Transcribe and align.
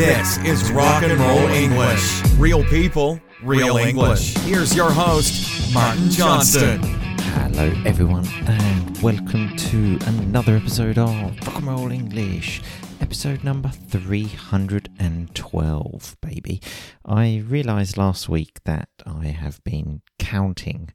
This 0.00 0.38
is 0.38 0.72
Rock 0.72 1.02
and 1.02 1.20
Roll 1.20 1.46
English. 1.48 2.22
Real 2.38 2.64
people, 2.64 3.20
real 3.42 3.76
English. 3.76 4.34
Here's 4.38 4.74
your 4.74 4.90
host, 4.90 5.74
Martin 5.74 6.08
Johnston. 6.08 6.80
Hello, 6.82 7.70
everyone, 7.84 8.26
and 8.46 8.98
welcome 9.02 9.54
to 9.54 9.98
another 10.06 10.56
episode 10.56 10.96
of 10.96 11.38
Rock 11.46 11.58
and 11.58 11.66
Roll 11.66 11.92
English, 11.92 12.62
episode 13.02 13.44
number 13.44 13.68
312, 13.68 16.16
baby. 16.22 16.62
I 17.04 17.44
realised 17.46 17.98
last 17.98 18.26
week 18.26 18.60
that 18.64 18.88
I 19.04 19.26
have 19.26 19.62
been 19.64 20.00
counting, 20.18 20.94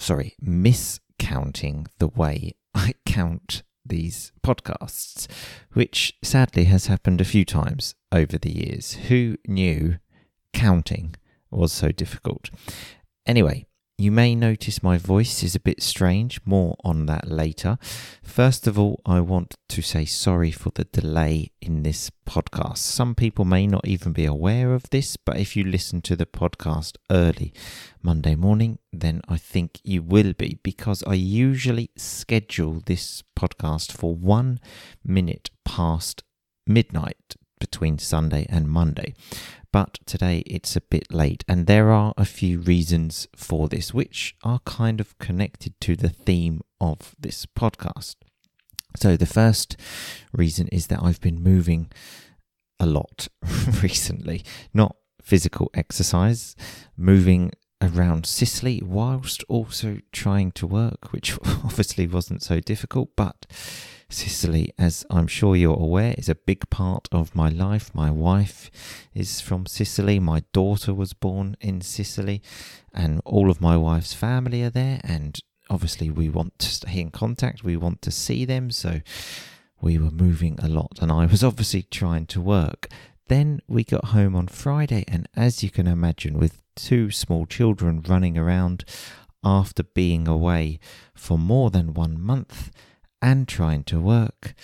sorry, 0.00 0.34
miscounting 0.44 1.86
the 2.00 2.08
way 2.08 2.54
I 2.74 2.94
count 3.06 3.62
these 3.86 4.32
podcasts, 4.42 5.28
which 5.74 6.14
sadly 6.24 6.64
has 6.64 6.86
happened 6.86 7.20
a 7.20 7.24
few 7.24 7.44
times 7.44 7.94
over 8.12 8.38
the 8.38 8.50
years. 8.50 8.94
Who 9.08 9.36
knew 9.46 9.98
counting 10.52 11.14
was 11.50 11.72
so 11.72 11.90
difficult? 11.92 12.50
Anyway, 13.26 13.66
you 14.00 14.10
may 14.10 14.34
notice 14.34 14.82
my 14.82 14.96
voice 14.96 15.42
is 15.42 15.54
a 15.54 15.60
bit 15.60 15.82
strange, 15.82 16.40
more 16.46 16.74
on 16.82 17.04
that 17.04 17.30
later. 17.30 17.76
First 18.22 18.66
of 18.66 18.78
all, 18.78 18.98
I 19.04 19.20
want 19.20 19.56
to 19.68 19.82
say 19.82 20.06
sorry 20.06 20.50
for 20.50 20.70
the 20.70 20.84
delay 20.84 21.50
in 21.60 21.82
this 21.82 22.10
podcast. 22.26 22.78
Some 22.78 23.14
people 23.14 23.44
may 23.44 23.66
not 23.66 23.86
even 23.86 24.14
be 24.14 24.24
aware 24.24 24.72
of 24.72 24.88
this, 24.88 25.18
but 25.18 25.36
if 25.36 25.54
you 25.54 25.64
listen 25.64 26.00
to 26.00 26.16
the 26.16 26.24
podcast 26.24 26.96
early 27.10 27.52
Monday 28.02 28.34
morning, 28.34 28.78
then 28.90 29.20
I 29.28 29.36
think 29.36 29.80
you 29.84 30.00
will 30.00 30.32
be 30.32 30.58
because 30.62 31.02
I 31.06 31.12
usually 31.12 31.90
schedule 31.94 32.80
this 32.86 33.22
podcast 33.38 33.92
for 33.92 34.14
one 34.14 34.60
minute 35.04 35.50
past 35.66 36.24
midnight 36.66 37.36
between 37.60 37.98
Sunday 37.98 38.46
and 38.48 38.68
Monday 38.68 39.14
but 39.72 39.98
today 40.04 40.42
it's 40.46 40.74
a 40.74 40.80
bit 40.80 41.12
late, 41.12 41.44
and 41.46 41.66
there 41.66 41.90
are 41.90 42.12
a 42.16 42.24
few 42.24 42.58
reasons 42.58 43.28
for 43.36 43.68
this, 43.68 43.94
which 43.94 44.34
are 44.42 44.60
kind 44.64 45.00
of 45.00 45.16
connected 45.18 45.80
to 45.82 45.94
the 45.94 46.08
theme 46.08 46.60
of 46.80 47.14
this 47.18 47.46
podcast. 47.46 48.16
So, 48.96 49.16
the 49.16 49.26
first 49.26 49.76
reason 50.32 50.66
is 50.68 50.88
that 50.88 51.02
I've 51.02 51.20
been 51.20 51.42
moving 51.42 51.90
a 52.80 52.86
lot 52.86 53.28
recently, 53.82 54.44
not 54.74 54.96
physical 55.22 55.70
exercise, 55.74 56.56
moving 56.96 57.52
around 57.80 58.26
Sicily 58.26 58.82
whilst 58.84 59.44
also 59.48 59.98
trying 60.12 60.50
to 60.52 60.66
work, 60.66 61.12
which 61.12 61.38
obviously 61.44 62.08
wasn't 62.08 62.42
so 62.42 62.58
difficult, 62.58 63.10
but 63.14 63.46
Sicily, 64.12 64.72
as 64.76 65.06
I'm 65.08 65.28
sure 65.28 65.54
you're 65.54 65.78
aware, 65.78 66.16
is 66.18 66.28
a 66.28 66.34
big 66.34 66.68
part 66.68 67.08
of 67.12 67.34
my 67.34 67.48
life. 67.48 67.94
My 67.94 68.10
wife 68.10 68.68
is 69.14 69.40
from 69.40 69.66
Sicily. 69.66 70.18
My 70.18 70.42
daughter 70.52 70.92
was 70.92 71.12
born 71.12 71.56
in 71.60 71.80
Sicily, 71.80 72.42
and 72.92 73.20
all 73.24 73.50
of 73.50 73.60
my 73.60 73.76
wife's 73.76 74.12
family 74.12 74.64
are 74.64 74.70
there. 74.70 75.00
And 75.04 75.38
obviously, 75.70 76.10
we 76.10 76.28
want 76.28 76.58
to 76.58 76.66
stay 76.66 77.00
in 77.00 77.10
contact. 77.10 77.62
We 77.62 77.76
want 77.76 78.02
to 78.02 78.10
see 78.10 78.44
them. 78.44 78.72
So 78.72 79.00
we 79.80 79.96
were 79.96 80.10
moving 80.10 80.58
a 80.60 80.68
lot, 80.68 80.98
and 81.00 81.12
I 81.12 81.26
was 81.26 81.44
obviously 81.44 81.84
trying 81.84 82.26
to 82.26 82.40
work. 82.40 82.88
Then 83.28 83.60
we 83.68 83.84
got 83.84 84.06
home 84.06 84.34
on 84.34 84.48
Friday, 84.48 85.04
and 85.06 85.28
as 85.36 85.62
you 85.62 85.70
can 85.70 85.86
imagine, 85.86 86.36
with 86.36 86.62
two 86.74 87.12
small 87.12 87.46
children 87.46 88.02
running 88.08 88.36
around 88.36 88.84
after 89.44 89.84
being 89.84 90.26
away 90.26 90.80
for 91.14 91.38
more 91.38 91.70
than 91.70 91.94
one 91.94 92.20
month 92.20 92.70
and 93.22 93.46
trying 93.46 93.84
to 93.84 94.00
work. 94.00 94.54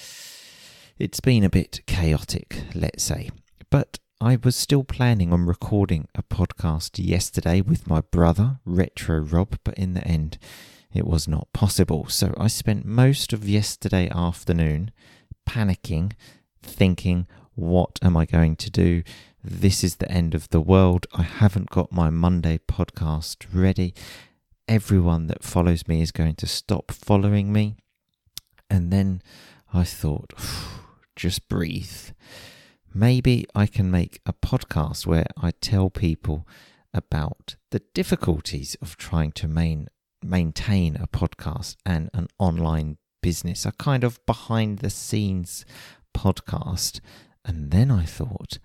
It's 0.99 1.21
been 1.21 1.45
a 1.45 1.51
bit 1.51 1.81
chaotic, 1.87 2.63
let's 2.75 3.03
say. 3.03 3.31
But 3.71 3.99
I 4.21 4.39
was 4.43 4.57
still 4.57 4.83
planning 4.83 5.33
on 5.33 5.45
recording 5.45 6.09
a 6.15 6.23
podcast 6.23 6.93
yesterday 6.99 7.61
with 7.61 7.87
my 7.87 8.01
brother, 8.01 8.61
Retro 8.65 9.19
Rob, 9.19 9.59
but 9.63 9.75
in 9.75 9.93
the 9.93 10.07
end, 10.07 10.39
it 10.95 11.07
was 11.07 11.29
not 11.29 11.53
possible. 11.53 12.07
So 12.09 12.33
I 12.39 12.47
spent 12.47 12.87
most 12.87 13.35
of 13.35 13.47
yesterday 13.47 14.09
afternoon 14.09 14.91
panicking, 15.47 16.13
thinking, 16.63 17.27
what 17.55 17.99
am 18.01 18.17
I 18.17 18.25
going 18.25 18.57
to 18.57 18.71
do? 18.71 19.03
This 19.45 19.85
is 19.85 19.97
the 19.97 20.11
end 20.11 20.35
of 20.35 20.49
the 20.49 20.61
world. 20.61 21.07
I 21.13 21.23
haven't 21.23 21.71
got 21.71 21.93
my 21.93 22.09
Monday 22.09 22.59
podcast 22.67 23.47
ready. 23.53 23.95
Everyone 24.67 25.27
that 25.27 25.45
follows 25.45 25.87
me 25.87 26.01
is 26.01 26.11
going 26.11 26.37
to 26.37 26.47
stop 26.47 26.91
following 26.91 27.53
me. 27.53 27.77
And 28.69 28.93
then 28.93 29.23
I 29.73 29.85
thought, 29.85 30.33
just 31.17 31.49
breathe. 31.49 32.11
Maybe 32.93 33.47
I 33.55 33.67
can 33.67 33.91
make 33.91 34.21
a 34.25 34.33
podcast 34.33 35.07
where 35.07 35.27
I 35.37 35.51
tell 35.61 35.91
people 35.91 36.47
about 36.95 37.57
the 37.71 37.83
difficulties 37.95 38.77
of 38.81 38.97
trying 38.97 39.33
to 39.33 39.49
main, 39.49 39.89
maintain 40.23 40.97
a 40.97 41.07
podcast 41.07 41.77
and 41.85 42.09
an 42.15 42.29
online 42.39 42.97
business, 43.23 43.67
a 43.67 43.73
kind 43.73 44.03
of 44.03 44.25
behind 44.25 44.79
the 44.79 44.91
scenes 44.91 45.67
podcast. 46.17 47.01
And 47.45 47.71
then 47.71 47.91
I 47.91 48.05
thought, 48.05 48.59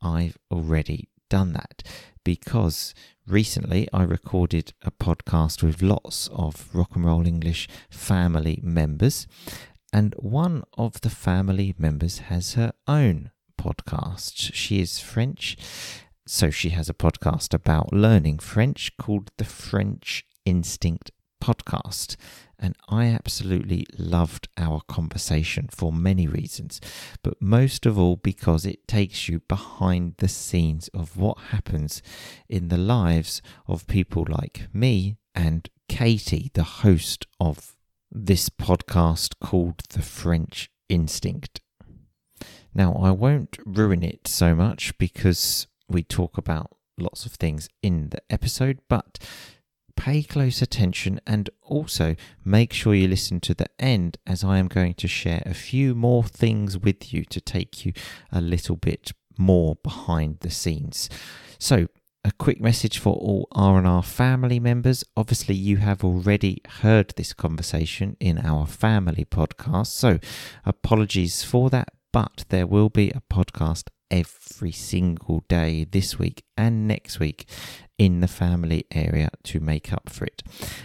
I've 0.00 0.38
already 0.50 1.08
done 1.28 1.52
that 1.54 1.82
because 2.24 2.94
recently 3.26 3.88
I 3.92 4.02
recorded 4.02 4.72
a 4.82 4.90
podcast 4.90 5.62
with 5.62 5.82
lots 5.82 6.28
of 6.32 6.68
rock 6.74 6.96
and 6.96 7.04
roll 7.04 7.26
English 7.26 7.68
family 7.90 8.60
members, 8.62 9.26
and 9.92 10.14
one 10.18 10.64
of 10.76 11.00
the 11.02 11.10
family 11.10 11.74
members 11.78 12.18
has 12.30 12.54
her 12.54 12.72
own 12.88 13.30
podcast. 13.60 14.52
She 14.52 14.80
is 14.80 14.98
French, 14.98 15.56
so 16.26 16.50
she 16.50 16.70
has 16.70 16.88
a 16.88 16.94
podcast 16.94 17.54
about 17.54 17.92
learning 17.92 18.38
French 18.38 18.96
called 18.96 19.30
the 19.36 19.44
French 19.44 20.24
Instinct 20.44 21.10
Podcast 21.42 22.16
and 22.58 22.76
I 22.88 23.06
absolutely 23.06 23.86
loved 23.98 24.48
our 24.56 24.80
conversation 24.88 25.68
for 25.70 25.92
many 25.92 26.26
reasons, 26.26 26.80
but 27.22 27.40
most 27.40 27.86
of 27.86 27.98
all 27.98 28.16
because 28.16 28.64
it 28.64 28.86
takes 28.86 29.28
you 29.28 29.40
behind 29.40 30.14
the 30.18 30.28
scenes 30.28 30.88
of 30.88 31.16
what 31.16 31.38
happens 31.50 32.02
in 32.48 32.68
the 32.68 32.78
lives 32.78 33.42
of 33.66 33.86
people 33.86 34.26
like 34.28 34.68
me 34.72 35.16
and 35.34 35.68
Katy, 35.88 36.50
the 36.54 36.62
host 36.62 37.26
of 37.40 37.76
this 38.10 38.48
podcast 38.48 39.34
called 39.40 39.82
The 39.90 40.02
French 40.02 40.70
Instinct. 40.88 41.60
Now, 42.74 42.94
I 42.94 43.10
won't 43.10 43.58
ruin 43.64 44.02
it 44.02 44.26
so 44.26 44.54
much 44.54 44.96
because 44.98 45.66
we 45.88 46.02
talk 46.02 46.38
about 46.38 46.70
lots 46.98 47.26
of 47.26 47.32
things 47.32 47.68
in 47.82 48.10
the 48.10 48.22
episode, 48.30 48.80
but 48.88 49.18
pay 49.96 50.22
close 50.22 50.62
attention 50.62 51.20
and 51.26 51.50
also 51.62 52.16
make 52.44 52.72
sure 52.72 52.94
you 52.94 53.08
listen 53.08 53.40
to 53.40 53.54
the 53.54 53.66
end 53.78 54.18
as 54.26 54.44
I 54.44 54.58
am 54.58 54.68
going 54.68 54.94
to 54.94 55.08
share 55.08 55.42
a 55.46 55.54
few 55.54 55.94
more 55.94 56.24
things 56.24 56.78
with 56.78 57.12
you 57.12 57.24
to 57.26 57.40
take 57.40 57.84
you 57.84 57.92
a 58.32 58.40
little 58.40 58.76
bit 58.76 59.12
more 59.38 59.76
behind 59.82 60.40
the 60.40 60.50
scenes. 60.50 61.08
So, 61.58 61.88
a 62.26 62.32
quick 62.32 62.58
message 62.58 62.98
for 62.98 63.14
all 63.16 63.46
R&R 63.52 64.02
family 64.02 64.58
members. 64.58 65.04
Obviously, 65.14 65.54
you 65.54 65.76
have 65.76 66.02
already 66.02 66.62
heard 66.80 67.12
this 67.16 67.34
conversation 67.34 68.16
in 68.18 68.38
our 68.38 68.66
family 68.66 69.26
podcast, 69.26 69.88
so 69.88 70.18
apologies 70.64 71.42
for 71.42 71.68
that, 71.68 71.88
but 72.12 72.46
there 72.48 72.66
will 72.66 72.88
be 72.88 73.10
a 73.10 73.22
podcast 73.30 73.88
every 74.10 74.72
single 74.72 75.44
day 75.48 75.84
this 75.84 76.18
week 76.18 76.44
and 76.56 76.86
next 76.86 77.18
week 77.18 77.46
in 77.98 78.20
the 78.20 78.28
family 78.28 78.84
area 78.90 79.30
to 79.44 79.60
make 79.60 79.92
up 79.92 80.08
for 80.10 80.24
it. 80.24 80.42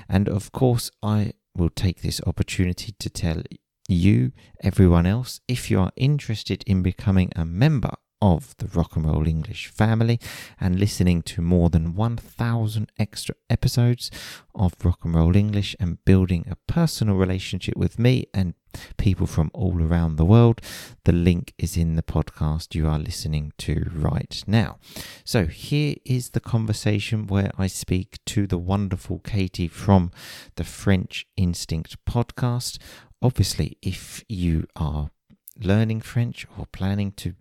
And 0.07 0.29
of 0.29 0.51
course, 0.51 0.91
I 1.01 1.33
will 1.55 1.69
take 1.69 2.01
this 2.01 2.21
opportunity 2.25 2.93
to 2.99 3.09
tell 3.09 3.41
you, 3.87 4.31
everyone 4.61 5.05
else, 5.05 5.41
if 5.47 5.71
you 5.71 5.79
are 5.79 5.91
interested 5.95 6.63
in 6.67 6.83
becoming 6.83 7.31
a 7.35 7.45
member 7.45 7.91
of 8.21 8.55
the 8.57 8.67
Rock 8.67 8.95
and 8.95 9.05
Roll 9.05 9.27
English 9.27 9.67
family 9.67 10.19
and 10.59 10.79
listening 10.79 11.21
to 11.23 11.41
more 11.41 11.69
than 11.69 11.95
1,000 11.95 12.91
extra 12.99 13.35
episodes 13.49 14.11
of 14.53 14.73
Rock 14.83 15.05
and 15.05 15.15
Roll 15.15 15.35
English 15.35 15.75
and 15.79 16.03
building 16.05 16.45
a 16.49 16.57
personal 16.71 17.15
relationship 17.15 17.77
with 17.77 17.97
me 17.97 18.25
and 18.33 18.53
people 18.97 19.27
from 19.27 19.51
all 19.53 19.81
around 19.81 20.15
the 20.15 20.25
world. 20.25 20.61
The 21.05 21.11
link 21.11 21.53
is 21.57 21.77
in 21.77 21.95
the 21.95 22.03
podcast 22.03 22.75
you 22.75 22.87
are 22.87 22.99
listening 22.99 23.53
to 23.59 23.89
right 23.93 24.43
now. 24.47 24.77
So, 25.23 25.45
here 25.45 25.95
is 26.05 26.31
the 26.31 26.39
conversation 26.39 27.27
where 27.27 27.51
I 27.57 27.67
speak 27.67 28.19
to 28.27 28.47
the 28.47 28.57
wonderful 28.57 29.19
Katy 29.19 29.67
from 29.67 30.11
the 30.55 30.63
French 30.63 31.25
Instinct 31.37 32.03
podcast. 32.05 32.77
Obviously, 33.21 33.77
if 33.81 34.23
you 34.29 34.65
are 34.75 35.11
learning 35.59 36.01
French 36.01 36.47
or 36.57 36.65
planning 36.71 37.11
to 37.13 37.33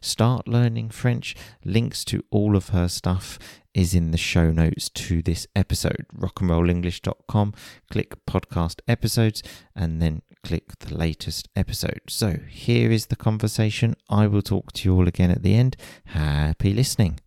start 0.00 0.48
learning 0.48 0.90
French, 0.90 1.34
links 1.64 2.04
to 2.06 2.24
all 2.30 2.56
of 2.56 2.70
her 2.70 2.88
stuff 2.88 3.38
is 3.74 3.94
in 3.94 4.10
the 4.10 4.18
show 4.18 4.50
notes 4.50 4.88
to 4.88 5.20
this 5.22 5.46
episode. 5.54 6.06
Rockandrollenglish.com, 6.18 7.52
click 7.90 8.24
podcast 8.26 8.80
episodes, 8.88 9.42
and 9.74 10.00
then 10.00 10.22
click 10.42 10.78
the 10.78 10.96
latest 10.96 11.48
episode. 11.54 12.00
So 12.08 12.38
here 12.48 12.90
is 12.90 13.06
the 13.06 13.16
conversation. 13.16 13.94
I 14.08 14.26
will 14.26 14.42
talk 14.42 14.72
to 14.72 14.88
you 14.88 14.94
all 14.96 15.06
again 15.06 15.30
at 15.30 15.42
the 15.42 15.54
end. 15.54 15.76
Happy 16.06 16.72
listening. 16.72 17.20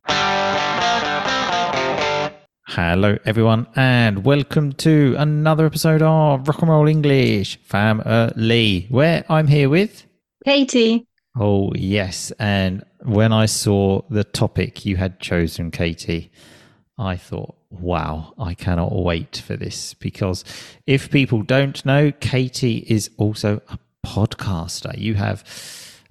Hello, 2.68 3.18
everyone, 3.25 3.68
and 3.75 4.24
welcome 4.24 4.74
to 4.74 5.16
another 5.18 5.66
episode 5.66 6.02
of 6.02 6.48
Rock 6.48 6.62
and 6.62 6.69
Roll 6.69 6.88
English 6.88 7.60
Family, 7.63 8.86
where 8.90 9.25
I'm 9.28 9.48
here 9.48 9.69
with 9.69 10.06
Katy. 10.50 11.06
Oh, 11.40 11.72
yes. 11.75 12.31
And 12.40 12.84
when 13.04 13.31
I 13.31 13.46
saw 13.46 14.01
the 14.10 14.24
topic 14.24 14.84
you 14.84 14.98
had 14.98 15.19
chosen, 15.19 15.69
Katy, 15.69 16.31
I 16.98 17.18
thought, 17.18 17.56
wow, 17.69 18.34
I 18.40 18.56
cannot 18.56 18.96
wait 18.96 19.44
for 19.46 19.56
this 19.56 19.94
because 19.94 20.44
if 20.88 21.12
people 21.12 21.44
don't 21.44 21.86
know, 21.86 22.12
Katy 22.12 22.78
is 22.88 23.12
also 23.18 23.62
a 23.69 23.78
podcaster. 24.04 24.98
You 24.98 25.13
have 25.13 25.44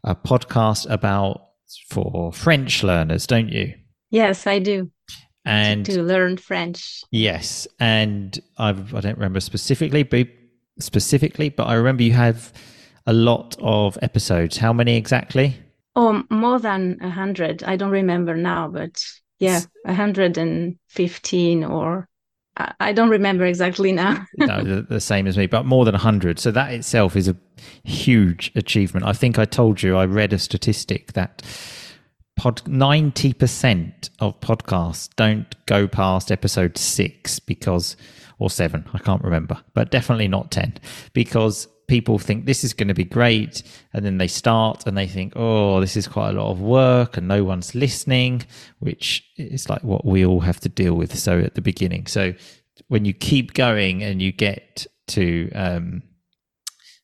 a 0.05 0.15
podcast 0.15 0.89
about 0.89 1.49
for 1.89 2.33
French 2.33 2.85
learners, 2.85 3.27
don't 3.27 3.49
you? 3.49 3.75
Yes, 4.11 4.47
I 4.47 4.61
do. 4.61 4.89
And 5.45 5.85
to 5.87 6.01
learn 6.01 6.37
French. 6.37 7.03
Yes, 7.11 7.67
and 7.81 8.39
I've, 8.57 8.95
I 8.95 9.01
don't 9.01 9.17
remember 9.17 9.41
specifically, 9.41 10.05
but 10.05 10.29
specifically, 10.79 11.49
but 11.49 11.65
I 11.65 11.75
remember 11.75 12.05
you 12.05 12.13
have 12.13 12.53
a 13.09 13.13
lot 13.13 13.57
of 13.59 13.99
episodes. 14.03 14.59
How 14.59 14.73
many 14.73 14.97
exactly? 14.97 15.57
Oh, 15.97 16.23
more 16.31 16.61
than 16.61 16.99
a 17.01 17.09
hundred. 17.11 17.65
I 17.65 17.77
don't 17.77 17.91
remember 17.91 18.37
now, 18.37 18.69
but 18.69 19.03
yeah, 19.41 19.63
a 19.87 19.95
hundred 19.95 20.37
and 20.37 20.79
fifteen, 20.89 21.65
or 21.65 22.07
I 22.79 22.93
don't 22.93 23.09
remember 23.09 23.47
exactly 23.47 23.93
now. 23.93 24.27
no, 24.37 24.63
the, 24.63 24.83
the, 24.83 25.01
same 25.01 25.27
as 25.27 25.39
me, 25.39 25.47
but 25.47 25.65
more 25.65 25.87
than 25.87 25.95
a 25.95 25.99
hundred. 25.99 26.39
So 26.39 26.51
that 26.51 26.73
itself 26.73 27.17
is 27.17 27.29
a 27.29 27.37
huge 27.83 28.53
achievement. 28.55 29.07
I 29.07 29.15
think 29.15 29.39
I 29.39 29.47
told 29.47 29.83
you 29.83 29.97
I 29.97 30.05
read 30.05 30.35
a 30.35 30.39
statistic 30.39 31.15
that 31.15 31.43
pod 32.37 32.63
90% 32.65 34.11
of 34.21 34.39
podcasts 34.41 35.09
don't 35.17 35.55
go 35.67 35.89
past 35.89 36.31
episode 36.31 36.79
6 36.79 37.41
because 37.41 37.97
or 38.39 38.49
7 38.49 38.89
I 38.95 38.99
can't 38.99 39.25
remember 39.25 39.61
but 39.75 39.91
definitely 39.91 40.29
not 40.29 40.53
10 40.53 40.75
because 41.15 41.67
people 41.89 42.19
think 42.19 42.45
this 42.45 42.63
is 42.63 42.75
going 42.75 42.89
to 42.89 42.95
be 42.95 43.05
great 43.05 43.63
and 43.93 44.05
then 44.05 44.19
they 44.19 44.29
start 44.29 44.87
and 44.87 44.97
they 44.97 45.07
think 45.07 45.33
oh 45.35 45.81
this 45.81 45.97
is 45.97 46.07
quite 46.07 46.31
a 46.31 46.41
lot 46.41 46.51
of 46.51 46.61
work 46.61 47.17
and 47.17 47.27
no 47.27 47.43
one's 47.43 47.75
listening 47.75 48.43
which 48.79 49.25
is 49.37 49.69
like 49.69 49.83
what 49.83 50.05
we 50.05 50.25
all 50.25 50.41
have 50.41 50.61
to 50.61 50.69
deal 50.69 50.95
with 50.95 51.19
so 51.19 51.39
at 51.41 51.55
the 51.55 51.61
beginning. 51.61 52.07
So 52.07 52.35
when 52.89 53.05
you 53.05 53.13
keep 53.13 53.55
going 53.55 54.03
and 54.03 54.23
you 54.23 54.31
get 54.31 54.87
to 55.09 55.51
um, 55.53 56.03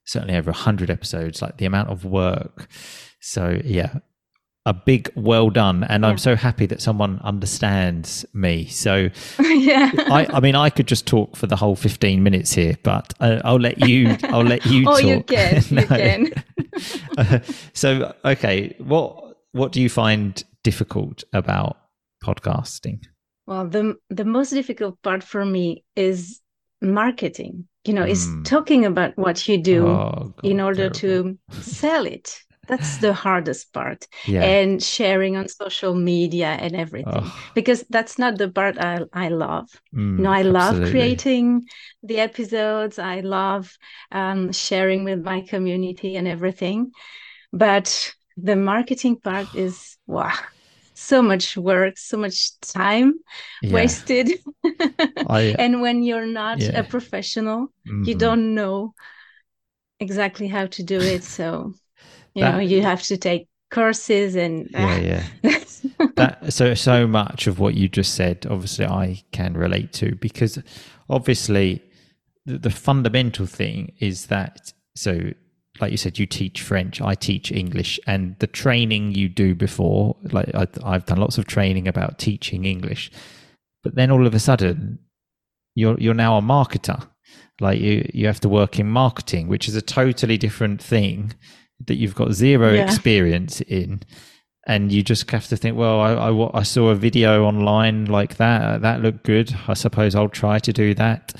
certainly 0.04 0.36
over 0.36 0.50
100 0.50 0.90
episodes 0.90 1.42
like 1.42 1.56
the 1.56 1.66
amount 1.66 1.90
of 1.90 2.04
work 2.04 2.68
so 3.20 3.60
yeah 3.64 3.98
a 4.66 4.72
big 4.72 5.10
well 5.14 5.50
done 5.50 5.84
and 5.84 6.02
yeah. 6.02 6.08
i'm 6.08 6.18
so 6.18 6.34
happy 6.34 6.66
that 6.66 6.80
someone 6.80 7.20
understands 7.22 8.24
me 8.32 8.66
so 8.66 9.08
yeah 9.40 9.90
I, 9.94 10.26
I 10.32 10.40
mean 10.40 10.54
i 10.54 10.70
could 10.70 10.86
just 10.86 11.06
talk 11.06 11.36
for 11.36 11.46
the 11.46 11.56
whole 11.56 11.76
15 11.76 12.22
minutes 12.22 12.52
here 12.52 12.76
but 12.82 13.12
uh, 13.20 13.40
i'll 13.44 13.60
let 13.60 13.86
you 13.86 14.16
i'll 14.24 14.42
let 14.42 14.64
you 14.66 14.84
oh 14.88 14.98
talk. 14.98 15.02
you 15.06 15.22
can 15.22 15.62
no. 15.70 15.82
you 15.82 15.88
can 15.88 16.32
uh, 17.18 17.38
so 17.72 18.14
okay 18.24 18.74
what 18.78 19.36
what 19.52 19.72
do 19.72 19.82
you 19.82 19.88
find 19.88 20.44
difficult 20.62 21.24
about 21.32 21.76
podcasting 22.22 23.04
well 23.46 23.68
the 23.68 23.96
the 24.08 24.24
most 24.24 24.50
difficult 24.50 25.00
part 25.02 25.22
for 25.22 25.44
me 25.44 25.84
is 25.94 26.40
marketing 26.80 27.66
you 27.84 27.92
know 27.92 28.04
mm. 28.04 28.10
is 28.10 28.26
hmm. 28.26 28.42
talking 28.42 28.84
about 28.86 29.16
what 29.16 29.46
you 29.46 29.58
do 29.58 29.86
oh, 29.86 30.32
God, 30.36 30.50
in 30.50 30.60
order 30.60 30.88
terrible. 30.88 31.36
to 31.50 31.62
sell 31.62 32.06
it 32.06 32.40
that's 32.66 32.98
the 32.98 33.12
hardest 33.12 33.72
part 33.72 34.06
yeah. 34.26 34.42
and 34.42 34.82
sharing 34.82 35.36
on 35.36 35.48
social 35.48 35.94
media 35.94 36.48
and 36.60 36.74
everything 36.74 37.12
oh. 37.24 37.50
because 37.54 37.84
that's 37.90 38.18
not 38.18 38.38
the 38.38 38.48
part 38.48 38.78
i, 38.78 39.00
I 39.12 39.28
love 39.28 39.68
mm, 39.94 40.18
you 40.18 40.22
know 40.24 40.30
i 40.30 40.40
absolutely. 40.40 40.82
love 40.82 40.90
creating 40.90 41.66
the 42.02 42.20
episodes 42.20 42.98
i 42.98 43.20
love 43.20 43.76
um, 44.12 44.52
sharing 44.52 45.04
with 45.04 45.22
my 45.22 45.42
community 45.42 46.16
and 46.16 46.28
everything 46.28 46.92
but 47.52 48.14
the 48.36 48.56
marketing 48.56 49.16
part 49.16 49.54
is 49.54 49.96
wow 50.06 50.32
so 50.94 51.20
much 51.20 51.56
work 51.56 51.98
so 51.98 52.16
much 52.16 52.58
time 52.60 53.14
yeah. 53.62 53.72
wasted 53.72 54.30
I, 55.28 55.54
and 55.58 55.80
when 55.80 56.02
you're 56.02 56.26
not 56.26 56.60
yeah. 56.60 56.78
a 56.78 56.84
professional 56.84 57.66
mm-hmm. 57.86 58.04
you 58.04 58.14
don't 58.14 58.54
know 58.54 58.94
exactly 60.00 60.46
how 60.46 60.66
to 60.66 60.82
do 60.82 61.00
it 61.00 61.24
so 61.24 61.74
you 62.34 62.42
that, 62.42 62.52
know 62.52 62.60
you 62.60 62.82
have 62.82 63.02
to 63.02 63.16
take 63.16 63.48
courses 63.70 64.36
and 64.36 64.68
yeah 64.70 64.86
ah. 64.86 64.96
yeah. 65.42 65.58
That 66.16 66.52
so 66.52 66.74
so 66.74 67.06
much 67.06 67.46
of 67.46 67.58
what 67.58 67.74
you 67.74 67.88
just 67.88 68.14
said 68.14 68.46
obviously 68.48 68.86
i 68.86 69.22
can 69.32 69.54
relate 69.54 69.92
to 69.94 70.14
because 70.16 70.58
obviously 71.10 71.82
the, 72.46 72.58
the 72.58 72.70
fundamental 72.70 73.46
thing 73.46 73.92
is 73.98 74.26
that 74.26 74.72
so 74.94 75.32
like 75.80 75.90
you 75.90 75.96
said 75.96 76.18
you 76.18 76.26
teach 76.26 76.62
french 76.62 77.00
i 77.00 77.14
teach 77.14 77.50
english 77.50 77.98
and 78.06 78.36
the 78.38 78.46
training 78.46 79.12
you 79.12 79.28
do 79.28 79.54
before 79.54 80.16
like 80.30 80.54
I, 80.54 80.68
i've 80.84 81.04
done 81.06 81.18
lots 81.18 81.36
of 81.36 81.46
training 81.46 81.88
about 81.88 82.18
teaching 82.18 82.64
english 82.64 83.10
but 83.82 83.96
then 83.96 84.10
all 84.10 84.26
of 84.26 84.34
a 84.34 84.40
sudden 84.40 84.98
you're 85.74 85.98
you're 85.98 86.14
now 86.14 86.38
a 86.38 86.42
marketer. 86.42 87.06
Like 87.60 87.80
you 87.80 88.08
you 88.12 88.26
have 88.26 88.40
to 88.40 88.48
work 88.48 88.80
in 88.80 88.88
marketing 88.88 89.48
which 89.48 89.68
is 89.68 89.76
a 89.76 89.82
totally 89.82 90.36
different 90.36 90.82
thing 90.82 91.32
that 91.86 91.96
you've 91.96 92.14
got 92.14 92.32
zero 92.32 92.72
yeah. 92.72 92.84
experience 92.84 93.60
in 93.62 94.00
and 94.66 94.92
you 94.92 95.02
just 95.02 95.30
have 95.30 95.46
to 95.48 95.56
think 95.56 95.76
well 95.76 96.00
I, 96.00 96.12
I, 96.12 96.58
I, 96.60 96.62
saw 96.62 96.88
a 96.88 96.94
video 96.94 97.44
online 97.44 98.06
like 98.06 98.36
that 98.36 98.62
uh, 98.62 98.78
that 98.78 99.02
looked 99.02 99.24
good 99.24 99.54
i 99.68 99.74
suppose 99.74 100.14
i'll 100.14 100.28
try 100.28 100.58
to 100.58 100.72
do 100.72 100.94
that 100.94 101.34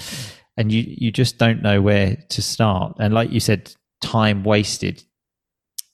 and 0.57 0.71
you 0.71 0.85
you 0.87 1.11
just 1.11 1.39
don't 1.39 1.63
know 1.63 1.81
where 1.81 2.17
to 2.31 2.43
start 2.43 2.97
and 2.99 3.15
like 3.15 3.31
you 3.31 3.41
said 3.41 3.73
time 4.03 4.45
wasted 4.45 5.03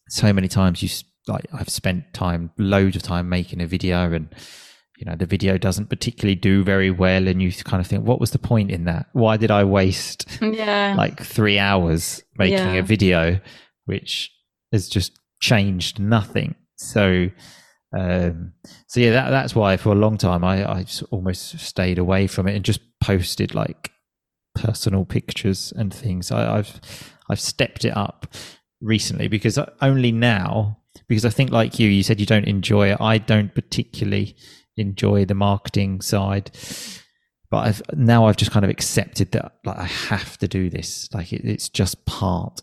so 0.08 0.32
many 0.32 0.48
times 0.48 0.82
you 0.82 0.88
like 1.28 1.46
i've 1.52 1.68
spent 1.68 2.12
time 2.12 2.50
loads 2.58 2.96
of 2.96 3.02
time 3.02 3.28
making 3.28 3.60
a 3.60 3.66
video 3.66 4.12
and 4.12 4.34
you 4.98 5.06
know 5.06 5.16
the 5.16 5.26
video 5.26 5.56
doesn't 5.56 5.88
particularly 5.88 6.34
do 6.34 6.62
very 6.62 6.90
well 6.90 7.26
and 7.26 7.40
you 7.40 7.50
kind 7.52 7.80
of 7.80 7.86
think 7.86 8.04
what 8.04 8.20
was 8.20 8.32
the 8.32 8.38
point 8.38 8.70
in 8.70 8.84
that 8.84 9.06
why 9.12 9.36
did 9.36 9.50
i 9.50 9.64
waste 9.64 10.26
yeah. 10.42 10.94
like 10.96 11.22
three 11.22 11.58
hours 11.58 12.22
making 12.36 12.58
yeah. 12.58 12.74
a 12.74 12.82
video 12.82 13.40
which 13.84 14.32
has 14.72 14.88
just 14.88 15.18
changed 15.40 15.98
nothing. 15.98 16.54
So, 16.76 17.30
um, 17.96 18.52
so 18.86 19.00
yeah, 19.00 19.10
that, 19.10 19.30
that's 19.30 19.54
why 19.54 19.76
for 19.76 19.92
a 19.92 19.96
long 19.96 20.16
time 20.16 20.44
I, 20.44 20.64
I 20.64 20.86
almost 21.10 21.58
stayed 21.58 21.98
away 21.98 22.26
from 22.26 22.46
it 22.46 22.54
and 22.54 22.64
just 22.64 22.80
posted 23.00 23.54
like 23.54 23.92
personal 24.54 25.04
pictures 25.04 25.72
and 25.76 25.92
things. 25.92 26.30
I, 26.30 26.58
I've 26.58 26.80
I've 27.28 27.40
stepped 27.40 27.84
it 27.84 27.96
up 27.96 28.26
recently 28.80 29.28
because 29.28 29.58
only 29.80 30.12
now 30.12 30.78
because 31.08 31.24
I 31.24 31.30
think 31.30 31.50
like 31.50 31.78
you, 31.78 31.88
you 31.88 32.02
said 32.02 32.20
you 32.20 32.26
don't 32.26 32.46
enjoy 32.46 32.92
it. 32.92 33.00
I 33.00 33.18
don't 33.18 33.54
particularly 33.54 34.36
enjoy 34.76 35.24
the 35.24 35.34
marketing 35.34 36.00
side 36.00 36.50
but 37.50 37.66
I've 37.66 37.82
now 37.94 38.26
I've 38.26 38.36
just 38.36 38.52
kind 38.52 38.64
of 38.64 38.70
accepted 38.70 39.32
that 39.32 39.56
like 39.64 39.76
I 39.76 39.86
have 39.86 40.38
to 40.38 40.48
do 40.48 40.70
this. 40.70 41.08
Like 41.12 41.32
it, 41.32 41.44
it's 41.44 41.68
just 41.68 42.04
part 42.06 42.62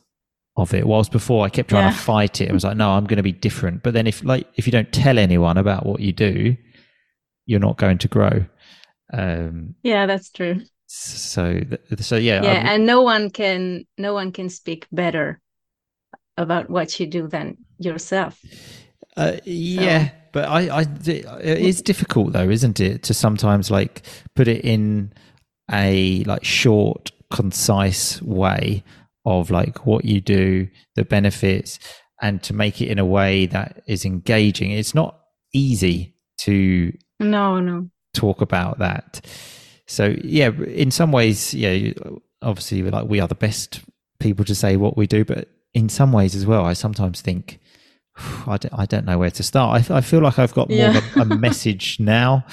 of 0.57 0.73
it. 0.73 0.85
Whilst 0.85 1.11
before 1.11 1.45
I 1.45 1.49
kept 1.49 1.69
trying 1.69 1.85
yeah. 1.85 1.91
to 1.91 1.97
fight 1.97 2.41
it. 2.41 2.49
I 2.49 2.53
was 2.53 2.63
like, 2.63 2.75
no, 2.75 2.91
I'm 2.91 3.05
going 3.05 3.17
to 3.17 3.23
be 3.23 3.31
different. 3.31 3.83
But 3.83 3.93
then 3.93 4.07
if 4.07 4.23
like 4.23 4.47
if 4.55 4.65
you 4.65 4.71
don't 4.71 4.91
tell 4.91 5.17
anyone 5.17 5.57
about 5.57 5.85
what 5.85 6.01
you 6.01 6.11
do, 6.11 6.57
you're 7.45 7.59
not 7.59 7.77
going 7.77 7.99
to 7.99 8.07
grow. 8.07 8.45
Um, 9.13 9.75
yeah, 9.83 10.05
that's 10.05 10.29
true. 10.31 10.61
So 10.87 11.61
so 11.99 12.17
yeah. 12.17 12.43
Yeah, 12.43 12.59
I'm, 12.61 12.67
and 12.67 12.85
no 12.85 13.01
one 13.01 13.29
can 13.29 13.85
no 13.97 14.13
one 14.13 14.31
can 14.31 14.49
speak 14.49 14.87
better 14.91 15.39
about 16.37 16.69
what 16.69 16.99
you 16.99 17.07
do 17.07 17.27
than 17.27 17.57
yourself. 17.77 18.39
Uh, 19.15 19.37
yeah, 19.45 20.09
so. 20.09 20.13
but 20.31 20.45
I, 20.47 20.81
I, 20.81 20.81
it 20.81 21.59
is 21.59 21.81
difficult 21.81 22.33
though, 22.33 22.49
isn't 22.49 22.79
it, 22.79 23.01
to 23.03 23.13
sometimes 23.13 23.71
like 23.71 24.03
put 24.35 24.47
it 24.47 24.63
in 24.63 25.11
a 25.71 26.23
like 26.25 26.43
short, 26.43 27.11
concise 27.31 28.21
way 28.21 28.83
of 29.27 29.51
like 29.51 29.85
what 29.85 30.05
you 30.05 30.21
do, 30.21 30.67
the 30.95 31.03
benefits, 31.03 31.79
and 32.21 32.41
to 32.43 32.53
make 32.53 32.81
it 32.81 32.87
in 32.87 32.97
a 32.97 33.05
way 33.05 33.45
that 33.47 33.83
is 33.85 34.05
engaging. 34.05 34.71
It's 34.71 34.95
not 34.95 35.19
easy 35.53 36.15
to 36.39 36.93
no 37.19 37.59
no 37.59 37.89
talk 38.13 38.41
about 38.41 38.79
that. 38.79 39.21
So 39.85 40.15
yeah, 40.23 40.49
in 40.49 40.91
some 40.91 41.11
ways, 41.11 41.53
yeah, 41.53 41.91
obviously 42.41 42.81
like 42.83 43.07
we 43.07 43.19
are 43.19 43.27
the 43.27 43.35
best 43.35 43.81
people 44.19 44.45
to 44.45 44.55
say 44.55 44.77
what 44.77 44.97
we 44.97 45.07
do, 45.07 45.25
but 45.25 45.49
in 45.73 45.89
some 45.89 46.11
ways 46.13 46.35
as 46.35 46.45
well, 46.45 46.65
I 46.65 46.73
sometimes 46.73 47.21
think, 47.21 47.59
I 48.47 48.57
don't, 48.57 48.73
I 48.73 48.85
don't 48.85 49.05
know 49.05 49.17
where 49.17 49.31
to 49.31 49.43
start. 49.43 49.91
I, 49.91 49.97
I 49.97 50.01
feel 50.01 50.21
like 50.21 50.39
I've 50.39 50.53
got 50.53 50.69
more 50.69 50.77
yeah. 50.77 50.97
of 50.97 51.17
a, 51.17 51.21
a 51.21 51.25
message 51.37 51.99
now, 51.99 52.45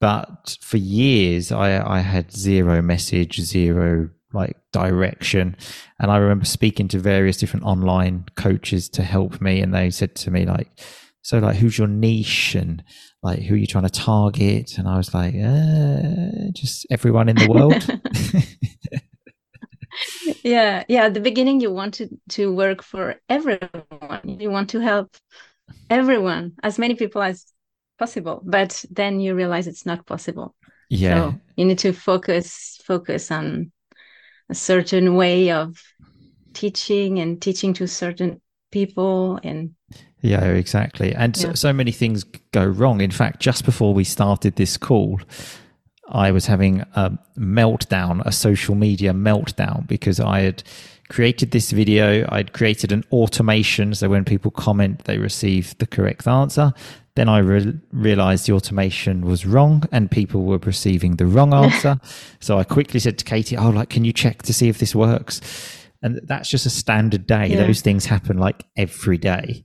but 0.00 0.56
for 0.60 0.76
years 0.76 1.50
I, 1.50 1.96
I 1.96 2.00
had 2.00 2.30
zero 2.32 2.82
message, 2.82 3.40
zero 3.40 4.10
like 4.32 4.56
direction. 4.72 5.56
And 5.98 6.10
I 6.10 6.18
remember 6.18 6.44
speaking 6.44 6.88
to 6.88 6.98
various 6.98 7.36
different 7.36 7.66
online 7.66 8.26
coaches 8.36 8.88
to 8.90 9.02
help 9.02 9.40
me, 9.40 9.60
and 9.60 9.74
they 9.74 9.90
said 9.90 10.14
to 10.16 10.30
me 10.30 10.46
like, 10.46 10.70
"So 11.22 11.38
like, 11.38 11.56
who's 11.56 11.78
your 11.78 11.88
niche 11.88 12.54
and 12.54 12.82
like 13.22 13.40
who 13.40 13.54
are 13.54 13.58
you 13.58 13.66
trying 13.66 13.84
to 13.84 13.90
target?" 13.90 14.78
And 14.78 14.88
I 14.88 14.96
was 14.96 15.14
like, 15.14 15.34
uh, 15.34 16.50
"Just 16.52 16.86
everyone 16.90 17.28
in 17.28 17.36
the 17.36 17.48
world." 17.48 17.86
yeah 20.42 20.84
yeah 20.88 21.04
at 21.04 21.14
the 21.14 21.20
beginning 21.20 21.60
you 21.60 21.72
wanted 21.72 22.10
to 22.28 22.54
work 22.54 22.82
for 22.82 23.16
everyone 23.28 24.20
you 24.24 24.50
want 24.50 24.70
to 24.70 24.80
help 24.80 25.16
everyone 25.88 26.52
as 26.62 26.78
many 26.78 26.94
people 26.94 27.22
as 27.22 27.46
possible 27.98 28.40
but 28.44 28.84
then 28.90 29.20
you 29.20 29.34
realize 29.34 29.66
it's 29.66 29.86
not 29.86 30.06
possible 30.06 30.54
yeah 30.88 31.30
so 31.30 31.34
you 31.56 31.64
need 31.64 31.78
to 31.78 31.92
focus 31.92 32.80
focus 32.84 33.30
on 33.30 33.70
a 34.50 34.54
certain 34.54 35.14
way 35.14 35.50
of 35.50 35.82
teaching 36.52 37.18
and 37.18 37.40
teaching 37.40 37.72
to 37.72 37.86
certain 37.86 38.40
people 38.72 39.38
and 39.42 39.70
yeah 40.20 40.44
exactly 40.44 41.14
and 41.14 41.36
yeah. 41.36 41.42
So, 41.42 41.54
so 41.54 41.72
many 41.72 41.92
things 41.92 42.24
go 42.52 42.64
wrong 42.64 43.00
in 43.00 43.10
fact 43.10 43.40
just 43.40 43.64
before 43.64 43.94
we 43.94 44.04
started 44.04 44.56
this 44.56 44.76
call 44.76 45.20
I 46.10 46.32
was 46.32 46.46
having 46.46 46.80
a 46.94 47.16
meltdown, 47.38 48.20
a 48.26 48.32
social 48.32 48.74
media 48.74 49.12
meltdown, 49.12 49.86
because 49.86 50.18
I 50.18 50.40
had 50.40 50.62
created 51.08 51.52
this 51.52 51.70
video. 51.70 52.26
I'd 52.30 52.52
created 52.52 52.92
an 52.92 53.04
automation. 53.12 53.94
So 53.94 54.08
when 54.08 54.24
people 54.24 54.50
comment, 54.50 55.04
they 55.04 55.18
receive 55.18 55.76
the 55.78 55.86
correct 55.86 56.26
answer. 56.26 56.72
Then 57.16 57.28
I 57.28 57.38
re- 57.38 57.78
realized 57.92 58.46
the 58.46 58.52
automation 58.52 59.22
was 59.22 59.44
wrong 59.44 59.84
and 59.90 60.10
people 60.10 60.44
were 60.44 60.58
receiving 60.58 61.16
the 61.16 61.26
wrong 61.26 61.52
answer. 61.64 62.00
so 62.40 62.58
I 62.58 62.64
quickly 62.64 63.00
said 63.00 63.18
to 63.18 63.24
Katy, 63.24 63.56
Oh, 63.56 63.70
like, 63.70 63.90
can 63.90 64.04
you 64.04 64.12
check 64.12 64.42
to 64.42 64.52
see 64.52 64.68
if 64.68 64.78
this 64.78 64.94
works? 64.94 65.40
And 66.02 66.20
that's 66.24 66.48
just 66.48 66.66
a 66.66 66.70
standard 66.70 67.26
day. 67.26 67.48
Yeah. 67.48 67.66
Those 67.66 67.80
things 67.82 68.06
happen 68.06 68.38
like 68.38 68.64
every 68.76 69.18
day. 69.18 69.64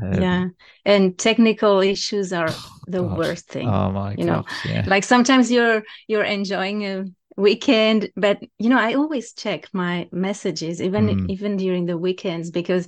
Um, 0.00 0.22
yeah, 0.22 0.48
and 0.84 1.18
technical 1.18 1.80
issues 1.80 2.32
are 2.32 2.48
oh, 2.50 2.78
the 2.86 3.02
God. 3.02 3.18
worst 3.18 3.48
thing. 3.48 3.68
Oh 3.68 3.90
my 3.90 4.14
you 4.14 4.24
know, 4.24 4.44
yeah. 4.64 4.84
like 4.86 5.04
sometimes 5.04 5.50
you're 5.50 5.82
you're 6.06 6.24
enjoying 6.24 6.86
a 6.86 7.06
weekend, 7.36 8.10
but 8.16 8.38
you 8.58 8.68
know, 8.68 8.78
I 8.78 8.94
always 8.94 9.32
check 9.32 9.68
my 9.72 10.08
messages 10.12 10.80
even 10.80 11.08
mm. 11.08 11.30
even 11.30 11.56
during 11.56 11.86
the 11.86 11.98
weekends 11.98 12.50
because 12.50 12.86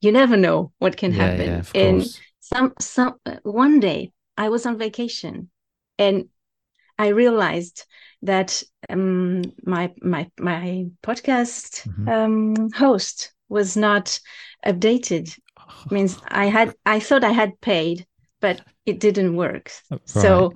you 0.00 0.12
never 0.12 0.36
know 0.36 0.72
what 0.78 0.96
can 0.96 1.12
yeah, 1.12 1.24
happen. 1.24 1.64
Yeah, 1.74 1.80
and 1.80 2.20
some 2.44 2.72
some 2.80 3.14
one 3.42 3.80
day 3.80 4.12
I 4.36 4.48
was 4.48 4.66
on 4.66 4.78
vacation 4.78 5.50
and 5.98 6.26
I 6.98 7.08
realized 7.08 7.84
that 8.22 8.62
um, 8.88 9.42
my 9.64 9.92
my 10.02 10.30
my 10.38 10.86
podcast 11.02 11.86
mm-hmm. 11.88 12.08
um, 12.08 12.70
host 12.72 13.32
was 13.48 13.76
not 13.76 14.20
updated 14.66 15.36
means 15.90 16.18
I 16.28 16.46
had 16.46 16.74
I 16.86 17.00
thought 17.00 17.24
I 17.24 17.32
had 17.32 17.60
paid, 17.60 18.06
but 18.40 18.60
it 18.86 19.00
didn't 19.00 19.36
work. 19.36 19.70
Oh, 19.90 19.96
right. 19.96 20.08
So 20.08 20.52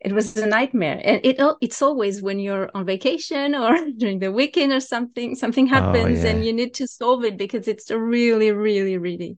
it 0.00 0.12
was 0.12 0.36
a 0.36 0.46
nightmare. 0.46 1.00
And 1.02 1.20
it 1.24 1.36
it's 1.60 1.82
always 1.82 2.22
when 2.22 2.38
you're 2.38 2.70
on 2.74 2.86
vacation 2.86 3.54
or 3.54 3.76
during 3.96 4.18
the 4.18 4.32
weekend 4.32 4.72
or 4.72 4.80
something, 4.80 5.34
something 5.34 5.66
oh, 5.66 5.74
happens 5.74 6.20
oh, 6.20 6.22
yeah. 6.22 6.30
and 6.30 6.44
you 6.44 6.52
need 6.52 6.74
to 6.74 6.86
solve 6.86 7.24
it 7.24 7.36
because 7.36 7.68
it's 7.68 7.90
really, 7.90 8.52
really, 8.52 8.98
really 8.98 9.36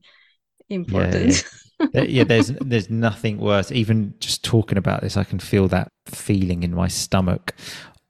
important. 0.69 1.31
Yeah, 1.31 1.49
yeah, 1.51 1.59
there's 1.93 2.47
there's 2.61 2.89
nothing 2.89 3.37
worse. 3.37 3.71
Even 3.71 4.13
just 4.19 4.43
talking 4.43 4.77
about 4.77 5.01
this, 5.01 5.17
I 5.17 5.23
can 5.23 5.39
feel 5.39 5.67
that 5.69 5.89
feeling 6.07 6.63
in 6.63 6.73
my 6.73 6.87
stomach. 6.87 7.55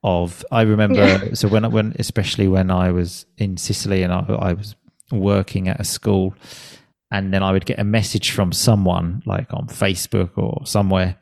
Of 0.01 0.45
I 0.49 0.61
remember 0.61 1.05
yeah. 1.05 1.33
so 1.33 1.49
when 1.49 1.65
I 1.65 1.67
when 1.67 1.93
especially 1.99 2.47
when 2.47 2.71
I 2.71 2.91
was 2.91 3.25
in 3.38 3.57
Sicily 3.57 4.01
and 4.01 4.13
I, 4.13 4.19
I 4.19 4.53
was 4.53 4.75
working 5.11 5.67
at 5.67 5.81
a 5.81 5.83
school 5.83 6.35
and 7.11 7.33
then 7.33 7.43
I 7.43 7.51
would 7.51 7.65
get 7.65 7.79
a 7.79 7.83
message 7.83 8.31
from 8.31 8.51
someone, 8.51 9.23
like 9.25 9.53
on 9.53 9.67
Facebook 9.67 10.38
or 10.38 10.65
somewhere, 10.65 11.17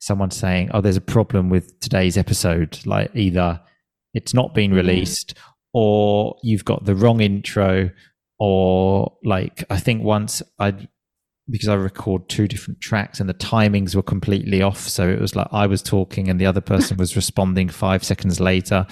someone 0.00 0.30
saying, 0.30 0.70
"Oh, 0.74 0.80
there's 0.80 0.96
a 0.96 1.00
problem 1.00 1.48
with 1.48 1.78
today's 1.80 2.16
episode. 2.16 2.84
Like 2.84 3.14
either 3.14 3.60
it's 4.12 4.34
not 4.34 4.54
been 4.54 4.70
mm-hmm. 4.70 4.76
released, 4.76 5.34
or 5.72 6.36
you've 6.42 6.64
got 6.64 6.84
the 6.84 6.96
wrong 6.96 7.20
intro, 7.20 7.90
or 8.38 9.16
like 9.24 9.64
I 9.70 9.78
think 9.78 10.02
once 10.02 10.42
I." 10.58 10.88
Because 11.50 11.68
I 11.68 11.74
record 11.74 12.28
two 12.28 12.46
different 12.46 12.80
tracks 12.80 13.18
and 13.18 13.28
the 13.28 13.34
timings 13.34 13.94
were 13.94 14.02
completely 14.02 14.62
off. 14.62 14.88
So 14.88 15.08
it 15.08 15.20
was 15.20 15.34
like 15.34 15.48
I 15.50 15.66
was 15.66 15.82
talking 15.82 16.28
and 16.28 16.40
the 16.40 16.46
other 16.46 16.60
person 16.60 16.96
was 16.96 17.16
responding 17.16 17.68
five 17.68 18.04
seconds 18.04 18.40
later. 18.40 18.86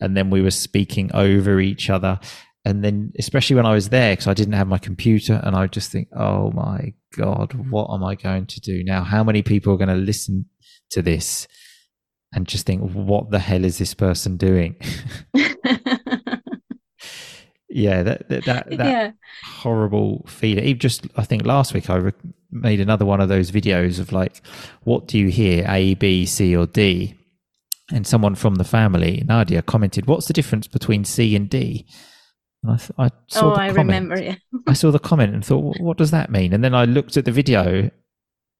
And 0.00 0.16
then 0.16 0.30
we 0.30 0.40
were 0.40 0.50
speaking 0.50 1.10
over 1.14 1.60
each 1.60 1.90
other 1.90 2.20
and 2.64 2.82
then 2.82 3.12
especially 3.18 3.56
when 3.56 3.66
I 3.66 3.74
was 3.74 3.90
there 3.90 4.12
because 4.12 4.26
I 4.26 4.34
didn't 4.34 4.54
have 4.54 4.68
my 4.68 4.78
computer 4.78 5.40
and 5.44 5.54
I 5.54 5.62
would 5.62 5.72
just 5.72 5.92
think, 5.92 6.08
oh 6.16 6.50
my 6.52 6.94
god, 7.16 7.50
mm. 7.50 7.70
what 7.70 7.92
am 7.92 8.02
I 8.02 8.14
going 8.14 8.46
to 8.46 8.60
do 8.60 8.82
now? 8.82 9.04
How 9.04 9.22
many 9.22 9.42
people 9.42 9.74
are 9.74 9.76
going 9.76 9.88
to 9.88 9.94
listen 9.94 10.46
to 10.90 11.02
this 11.02 11.46
and 12.32 12.48
just 12.48 12.64
think, 12.66 12.92
what 12.92 13.30
the 13.30 13.38
hell 13.38 13.64
is 13.64 13.78
this 13.78 13.92
person 13.92 14.36
doing? 14.38 14.76
yeah, 17.74 18.04
that 18.04 18.28
that 18.28 18.44
that, 18.44 18.70
that 18.70 18.86
yeah. 18.86 19.10
horrible 19.44 20.24
feeling. 20.28 20.64
Even 20.64 20.78
just 20.78 21.08
I 21.16 21.24
think 21.24 21.44
last 21.44 21.74
week 21.74 21.90
I 21.90 21.96
re- 21.96 22.12
made 22.52 22.80
another 22.80 23.04
one 23.04 23.20
of 23.20 23.28
those 23.28 23.50
videos 23.50 23.98
of 23.98 24.12
like, 24.12 24.40
what 24.84 25.08
do 25.08 25.18
you 25.18 25.28
hear? 25.28 25.66
A, 25.68 25.94
B, 25.94 26.24
C, 26.24 26.56
or 26.56 26.66
D? 26.66 27.18
And 27.92 28.06
someone 28.06 28.36
from 28.36 28.54
the 28.54 28.64
family, 28.64 29.24
Nadia, 29.26 29.60
commented, 29.60 30.06
"What's 30.06 30.26
the 30.26 30.32
difference 30.32 30.68
between 30.68 31.04
C 31.04 31.34
and 31.34 31.50
D?" 31.50 31.84
And 32.62 32.72
I, 32.72 32.76
th- 32.76 32.92
I 32.96 33.10
saw 33.26 33.50
oh, 33.50 33.54
the 33.54 33.60
I 33.60 33.68
comment. 33.68 33.78
remember. 33.78 34.22
Yeah. 34.22 34.36
I 34.68 34.72
saw 34.72 34.92
the 34.92 35.00
comment 35.00 35.34
and 35.34 35.44
thought, 35.44 35.78
what 35.80 35.98
does 35.98 36.12
that 36.12 36.30
mean? 36.30 36.54
And 36.54 36.62
then 36.62 36.74
I 36.74 36.84
looked 36.84 37.16
at 37.16 37.24
the 37.24 37.32
video, 37.32 37.90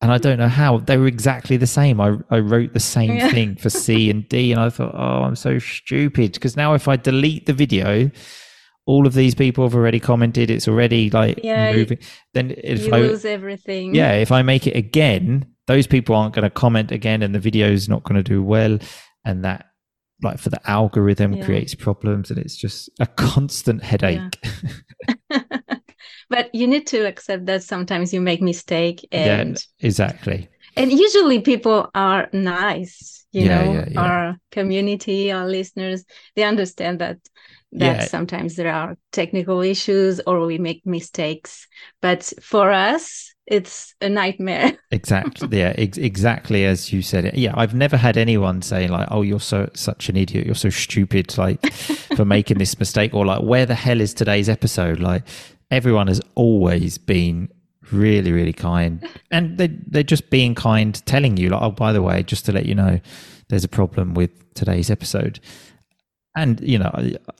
and 0.02 0.12
I 0.12 0.18
don't 0.18 0.38
know 0.38 0.48
how 0.48 0.78
they 0.78 0.96
were 0.96 1.06
exactly 1.06 1.56
the 1.56 1.68
same. 1.68 2.00
I 2.00 2.18
I 2.30 2.40
wrote 2.40 2.72
the 2.72 2.80
same 2.80 3.14
yeah. 3.14 3.30
thing 3.30 3.54
for 3.54 3.70
C 3.70 4.10
and 4.10 4.28
D, 4.28 4.50
and 4.50 4.60
I 4.60 4.70
thought, 4.70 4.92
oh, 4.92 5.22
I'm 5.22 5.36
so 5.36 5.60
stupid 5.60 6.32
because 6.32 6.56
now 6.56 6.74
if 6.74 6.88
I 6.88 6.96
delete 6.96 7.46
the 7.46 7.52
video, 7.52 8.10
all 8.86 9.06
of 9.06 9.14
these 9.14 9.34
people 9.34 9.64
have 9.64 9.74
already 9.74 10.00
commented. 10.00 10.50
It's 10.50 10.68
already 10.68 11.10
like 11.10 11.40
yeah, 11.42 11.72
moving. 11.72 11.98
Then 12.34 12.54
if 12.56 12.92
I 12.92 12.98
lose 12.98 13.24
everything. 13.24 13.94
Yeah, 13.94 14.12
if 14.12 14.30
I 14.30 14.42
make 14.42 14.66
it 14.66 14.76
again, 14.76 15.46
those 15.66 15.86
people 15.86 16.14
aren't 16.14 16.34
going 16.34 16.44
to 16.44 16.50
comment 16.50 16.92
again, 16.92 17.22
and 17.22 17.34
the 17.34 17.38
video 17.38 17.70
is 17.70 17.88
not 17.88 18.04
going 18.04 18.16
to 18.16 18.22
do 18.22 18.42
well, 18.42 18.78
and 19.24 19.44
that 19.44 19.66
like 20.22 20.38
for 20.38 20.50
the 20.50 20.70
algorithm 20.70 21.34
yeah. 21.34 21.44
creates 21.44 21.74
problems 21.74 22.30
and 22.30 22.38
it's 22.38 22.56
just 22.56 22.88
a 23.00 23.06
constant 23.06 23.82
headache 23.82 24.38
yeah. 25.30 25.40
but 26.30 26.54
you 26.54 26.66
need 26.66 26.86
to 26.86 27.06
accept 27.06 27.46
that 27.46 27.62
sometimes 27.62 28.12
you 28.12 28.20
make 28.20 28.40
mistake 28.40 29.06
and 29.12 29.56
yeah, 29.78 29.86
exactly 29.86 30.48
and 30.76 30.92
usually 30.92 31.40
people 31.40 31.90
are 31.94 32.28
nice 32.32 33.26
you 33.32 33.48
know 33.48 33.84
our 33.96 34.36
community 34.52 35.32
our 35.32 35.46
listeners 35.46 36.04
they 36.36 36.44
understand 36.44 37.00
that 37.00 37.18
that 37.74 37.96
yeah. 37.96 38.04
sometimes 38.04 38.54
there 38.54 38.72
are 38.72 38.96
technical 39.12 39.60
issues 39.60 40.20
or 40.26 40.46
we 40.46 40.58
make 40.58 40.86
mistakes. 40.86 41.66
But 42.00 42.32
for 42.40 42.70
us 42.70 43.32
it's 43.46 43.94
a 44.00 44.08
nightmare. 44.08 44.72
Exactly. 44.90 45.58
Yeah 45.58 45.74
ex- 45.76 45.98
exactly 45.98 46.64
as 46.64 46.92
you 46.92 47.02
said 47.02 47.24
it. 47.24 47.34
Yeah 47.34 47.52
i've 47.56 47.74
never 47.74 47.96
had 47.96 48.16
anyone 48.16 48.62
saying 48.62 48.90
like 48.90 49.08
oh 49.10 49.22
you're 49.22 49.40
so 49.40 49.68
such 49.74 50.08
an 50.08 50.16
idiot. 50.16 50.46
You're 50.46 50.54
so 50.54 50.70
stupid 50.70 51.36
like 51.36 51.72
for 52.16 52.24
making 52.24 52.58
this 52.58 52.78
mistake 52.78 53.12
or 53.12 53.26
like 53.26 53.42
where 53.42 53.66
the 53.66 53.74
hell 53.74 54.00
is 54.00 54.14
today's 54.14 54.48
episode? 54.48 55.00
Like 55.00 55.24
everyone 55.70 56.06
has 56.06 56.20
always 56.36 56.96
been 56.96 57.48
really 57.90 58.30
really 58.32 58.52
kind. 58.52 59.06
And 59.30 59.58
they 59.58 59.66
they're 59.66 60.04
just 60.04 60.30
being 60.30 60.54
kind 60.54 61.04
telling 61.06 61.36
you 61.36 61.50
like 61.50 61.60
oh 61.60 61.72
by 61.72 61.92
the 61.92 62.02
way 62.02 62.22
just 62.22 62.46
to 62.46 62.52
let 62.52 62.66
you 62.66 62.74
know 62.74 63.00
there's 63.48 63.64
a 63.64 63.68
problem 63.68 64.14
with 64.14 64.54
today's 64.54 64.90
episode 64.90 65.40
and 66.36 66.60
you 66.60 66.78
know 66.78 66.92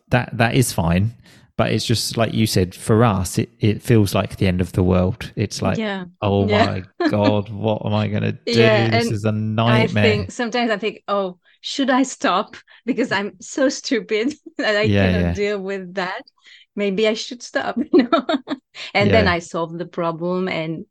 that 0.09 0.37
that 0.37 0.55
is 0.55 0.73
fine 0.73 1.15
but 1.57 1.71
it's 1.71 1.85
just 1.85 2.17
like 2.17 2.35
you 2.35 2.47
said 2.47 2.75
for 2.75 3.05
us 3.05 3.39
it, 3.39 3.51
it 3.61 3.83
feels 3.83 4.15
like 4.15 4.37
the 4.37 4.47
end 4.47 4.61
of 4.61 4.73
the 4.73 4.83
world. 4.83 5.33
It's 5.37 5.63
like 5.63 5.79
yeah. 5.79 6.07
oh 6.21 6.49
yeah. 6.49 6.83
my 7.01 7.09
god 7.09 7.49
what 7.49 7.85
am 7.87 7.95
i 7.95 8.09
going 8.09 8.23
to 8.23 8.33
do? 8.33 8.41
Yeah, 8.47 8.91
this 8.91 9.11
is 9.11 9.25
a 9.25 9.33
nightmare. 9.33 10.05
I 10.05 10.09
think, 10.09 10.33
sometimes 10.33 10.71
i 10.71 10.77
think 10.77 11.03
oh 11.09 11.39
should 11.61 11.91
i 11.91 12.03
stop? 12.03 12.57
Because 12.85 13.13
i'm 13.13 13.41
so 13.41 13.69
stupid 13.69 14.35
that 14.59 14.77
i 14.77 14.83
yeah, 14.83 15.13
cannot 15.13 15.37
deal 15.37 15.61
with 15.61 15.95
that. 15.95 16.23
Maybe 16.77 17.07
i 17.07 17.15
should 17.15 17.43
stop 17.43 17.79
you 17.93 18.09
know? 18.11 18.27
And 18.93 19.11
then 19.11 19.29
i 19.29 19.39
solve 19.39 19.79
the 19.79 19.87
problem 19.87 20.49
and 20.49 20.87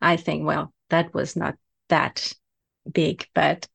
i 0.00 0.16
think 0.16 0.46
well 0.46 0.72
that 0.88 1.12
was 1.12 1.36
not 1.36 1.56
that 1.90 2.32
big 2.92 3.26
but 3.34 3.66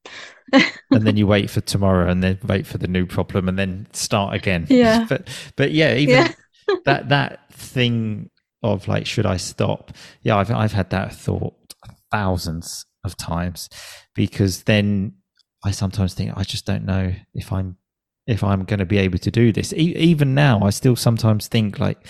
and 0.52 1.02
then 1.02 1.18
you 1.18 1.26
wait 1.26 1.50
for 1.50 1.62
tomorrow 1.62 2.10
and 2.10 2.24
then 2.24 2.38
wait 2.46 2.68
for 2.68 2.78
the 2.78 2.88
new 2.88 3.06
problem 3.06 3.50
and 3.50 3.58
then 3.58 3.88
start 3.94 4.36
again 4.36 4.68
yeah 4.70 5.06
but 5.10 5.28
but 5.56 5.72
yeah 5.72 5.96
even 5.96 6.16
yeah. 6.16 6.32
that 6.86 7.10
that 7.10 7.52
thing 7.54 8.30
of 8.64 8.88
like, 8.88 9.06
should 9.06 9.26
I 9.26 9.38
stop? 9.38 9.92
Yeah, 10.22 10.38
I've 10.38 10.50
I've 10.50 10.72
had 10.72 10.90
that 10.92 11.14
thought 11.14 11.54
thousands 12.12 12.86
of 13.04 13.18
times 13.18 13.70
because 14.16 14.64
then 14.64 15.14
I 15.66 15.72
sometimes 15.72 16.14
think 16.14 16.32
I 16.36 16.44
just 16.44 16.66
don't 16.66 16.86
know 16.86 17.14
if 17.34 17.52
I'm 17.52 17.78
if 18.26 18.44
I'm 18.44 18.64
going 18.64 18.80
to 18.80 18.86
be 18.86 18.98
able 19.00 19.20
to 19.20 19.32
do 19.32 19.52
this. 19.52 19.74
E- 19.74 19.96
even 19.98 20.34
now, 20.34 20.62
I 20.62 20.70
still 20.70 20.96
sometimes 20.96 21.48
think 21.50 21.78
like, 21.78 22.08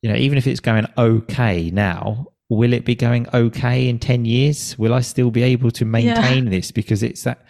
you 0.00 0.08
know, 0.08 0.16
even 0.16 0.38
if 0.38 0.46
it's 0.46 0.60
going 0.60 0.86
okay 0.96 1.70
now, 1.70 2.26
will 2.50 2.72
it 2.72 2.84
be 2.84 2.96
going 2.96 3.26
okay 3.32 3.88
in 3.88 3.98
10 3.98 4.24
years? 4.24 4.76
Will 4.76 4.92
I 4.92 5.00
still 5.00 5.30
be 5.30 5.42
able 5.42 5.70
to 5.70 5.84
maintain 5.84 6.44
yeah. 6.44 6.50
this? 6.50 6.72
Because 6.72 7.02
it's 7.02 7.22
that 7.22 7.46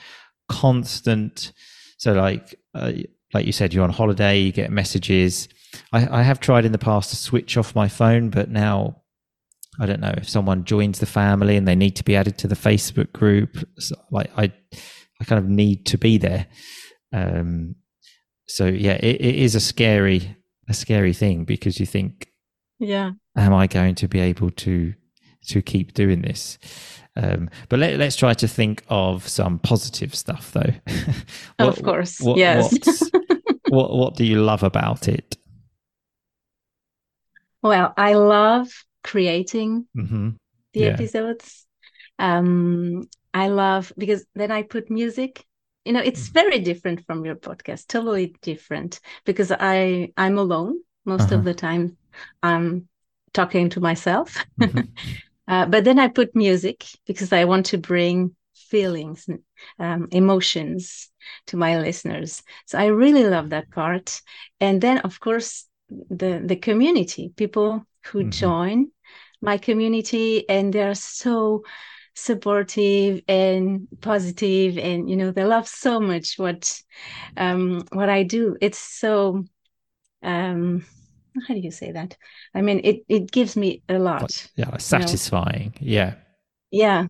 constant. 0.48 1.52
So, 1.98 2.12
like, 2.12 2.54
uh, 2.74 2.92
like 3.32 3.46
you 3.46 3.52
said, 3.52 3.72
you're 3.72 3.84
on 3.84 3.90
holiday, 3.90 4.38
you 4.38 4.52
get 4.52 4.70
messages. 4.70 5.48
I, 5.92 6.20
I 6.20 6.22
have 6.22 6.38
tried 6.38 6.66
in 6.66 6.72
the 6.72 6.78
past 6.78 7.10
to 7.10 7.16
switch 7.16 7.56
off 7.56 7.74
my 7.74 7.88
phone, 7.88 8.28
but 8.28 8.50
now 8.50 9.02
I 9.80 9.86
don't 9.86 10.00
know 10.00 10.14
if 10.16 10.28
someone 10.28 10.64
joins 10.64 10.98
the 10.98 11.06
family 11.06 11.56
and 11.56 11.66
they 11.66 11.76
need 11.76 11.96
to 11.96 12.04
be 12.04 12.14
added 12.14 12.36
to 12.38 12.48
the 12.48 12.54
Facebook 12.54 13.12
group. 13.12 13.56
So, 13.78 13.96
like, 14.10 14.30
I, 14.36 14.52
I 15.20 15.24
kind 15.24 15.42
of 15.42 15.48
need 15.48 15.86
to 15.86 15.98
be 15.98 16.18
there. 16.18 16.46
Um, 17.12 17.76
so 18.46 18.66
yeah, 18.66 18.98
it, 19.00 19.20
it 19.20 19.34
is 19.36 19.54
a 19.54 19.60
scary, 19.60 20.36
a 20.68 20.74
scary 20.74 21.14
thing 21.14 21.44
because 21.44 21.80
you 21.80 21.86
think, 21.86 22.28
yeah, 22.78 23.12
am 23.36 23.54
I 23.54 23.66
going 23.66 23.94
to 23.96 24.08
be 24.08 24.20
able 24.20 24.50
to 24.50 24.94
to 25.46 25.62
keep 25.62 25.94
doing 25.94 26.22
this? 26.22 26.58
Um, 27.16 27.50
but 27.68 27.78
let, 27.78 28.00
us 28.00 28.16
try 28.16 28.34
to 28.34 28.46
think 28.46 28.84
of 28.88 29.26
some 29.26 29.58
positive 29.58 30.14
stuff, 30.14 30.52
though. 30.52 30.72
what, 31.56 31.78
of 31.78 31.82
course, 31.82 32.20
what, 32.20 32.38
yes. 32.38 32.72
what 33.68 33.92
What 33.92 34.16
do 34.16 34.24
you 34.24 34.42
love 34.42 34.62
about 34.62 35.08
it? 35.08 35.36
Well, 37.62 37.92
I 37.96 38.14
love 38.14 38.68
creating 39.02 39.86
mm-hmm. 39.96 40.30
the 40.72 40.80
yeah. 40.80 40.86
episodes. 40.86 41.66
Um, 42.18 43.08
I 43.34 43.48
love 43.48 43.92
because 43.96 44.24
then 44.34 44.50
I 44.50 44.62
put 44.62 44.90
music 44.90 45.44
you 45.84 45.92
know 45.92 46.00
it's 46.00 46.28
mm. 46.28 46.32
very 46.32 46.58
different 46.60 47.04
from 47.06 47.24
your 47.24 47.36
podcast 47.36 47.86
totally 47.86 48.34
different 48.42 49.00
because 49.24 49.50
i 49.50 50.12
i'm 50.16 50.38
alone 50.38 50.78
most 51.04 51.22
uh-huh. 51.22 51.36
of 51.36 51.44
the 51.44 51.54
time 51.54 51.96
i'm 52.42 52.86
talking 53.32 53.68
to 53.70 53.80
myself 53.80 54.44
mm-hmm. 54.60 54.80
uh, 55.48 55.66
but 55.66 55.84
then 55.84 55.98
i 55.98 56.08
put 56.08 56.34
music 56.34 56.84
because 57.06 57.32
i 57.32 57.44
want 57.44 57.66
to 57.66 57.78
bring 57.78 58.34
feelings 58.54 59.28
um, 59.78 60.08
emotions 60.12 61.10
to 61.46 61.56
my 61.56 61.78
listeners 61.78 62.42
so 62.66 62.78
i 62.78 62.86
really 62.86 63.24
love 63.24 63.50
that 63.50 63.70
part 63.70 64.20
and 64.60 64.80
then 64.80 64.98
of 64.98 65.20
course 65.20 65.66
the 66.08 66.42
the 66.44 66.56
community 66.56 67.32
people 67.36 67.84
who 68.06 68.20
mm-hmm. 68.20 68.30
join 68.30 68.86
my 69.42 69.58
community 69.58 70.48
and 70.48 70.72
they're 70.72 70.94
so 70.94 71.62
supportive 72.14 73.22
and 73.28 73.88
positive 74.00 74.76
and 74.76 75.08
you 75.08 75.16
know 75.16 75.30
they 75.30 75.44
love 75.44 75.66
so 75.66 76.00
much 76.00 76.38
what 76.38 76.80
um 77.36 77.84
what 77.92 78.08
i 78.08 78.22
do 78.22 78.56
it's 78.60 78.78
so 78.78 79.44
um 80.22 80.84
how 81.46 81.54
do 81.54 81.60
you 81.60 81.70
say 81.70 81.92
that? 81.92 82.16
I 82.54 82.62
mean 82.62 82.80
it 82.84 83.04
it 83.08 83.30
gives 83.30 83.56
me 83.56 83.82
a 83.88 83.98
lot 83.98 84.48
yeah 84.56 84.76
satisfying 84.78 85.74
you 85.80 85.96
know? 85.96 85.96
yeah. 85.96 86.14
Yeah 86.70 87.06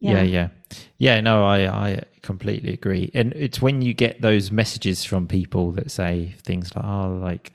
yeah. 0.00 0.22
yeah. 0.22 0.48
Yeah 0.98 1.20
no 1.20 1.44
i 1.44 1.66
i 1.66 2.02
completely 2.28 2.74
agree. 2.74 3.10
And 3.14 3.32
it's 3.32 3.62
when 3.62 3.80
you 3.80 3.94
get 3.94 4.20
those 4.20 4.50
messages 4.50 5.02
from 5.02 5.26
people 5.26 5.72
that 5.72 5.90
say 5.90 6.34
things 6.42 6.74
like 6.76 6.84
oh 6.84 7.18
like 7.22 7.52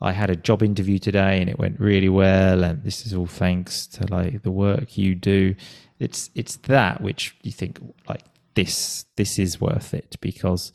I 0.00 0.12
had 0.12 0.30
a 0.30 0.36
job 0.36 0.62
interview 0.62 0.98
today 0.98 1.40
and 1.40 1.50
it 1.50 1.58
went 1.58 1.78
really 1.78 2.08
well 2.08 2.64
and 2.64 2.82
this 2.82 3.04
is 3.04 3.12
all 3.12 3.26
thanks 3.26 3.86
to 3.88 4.06
like 4.06 4.42
the 4.42 4.50
work 4.50 4.96
you 4.96 5.14
do. 5.14 5.54
It's 5.98 6.30
it's 6.34 6.56
that 6.74 7.02
which 7.02 7.36
you 7.42 7.52
think 7.52 7.78
like 8.08 8.24
this 8.54 9.04
this 9.16 9.38
is 9.38 9.60
worth 9.60 9.92
it 9.92 10.16
because 10.22 10.72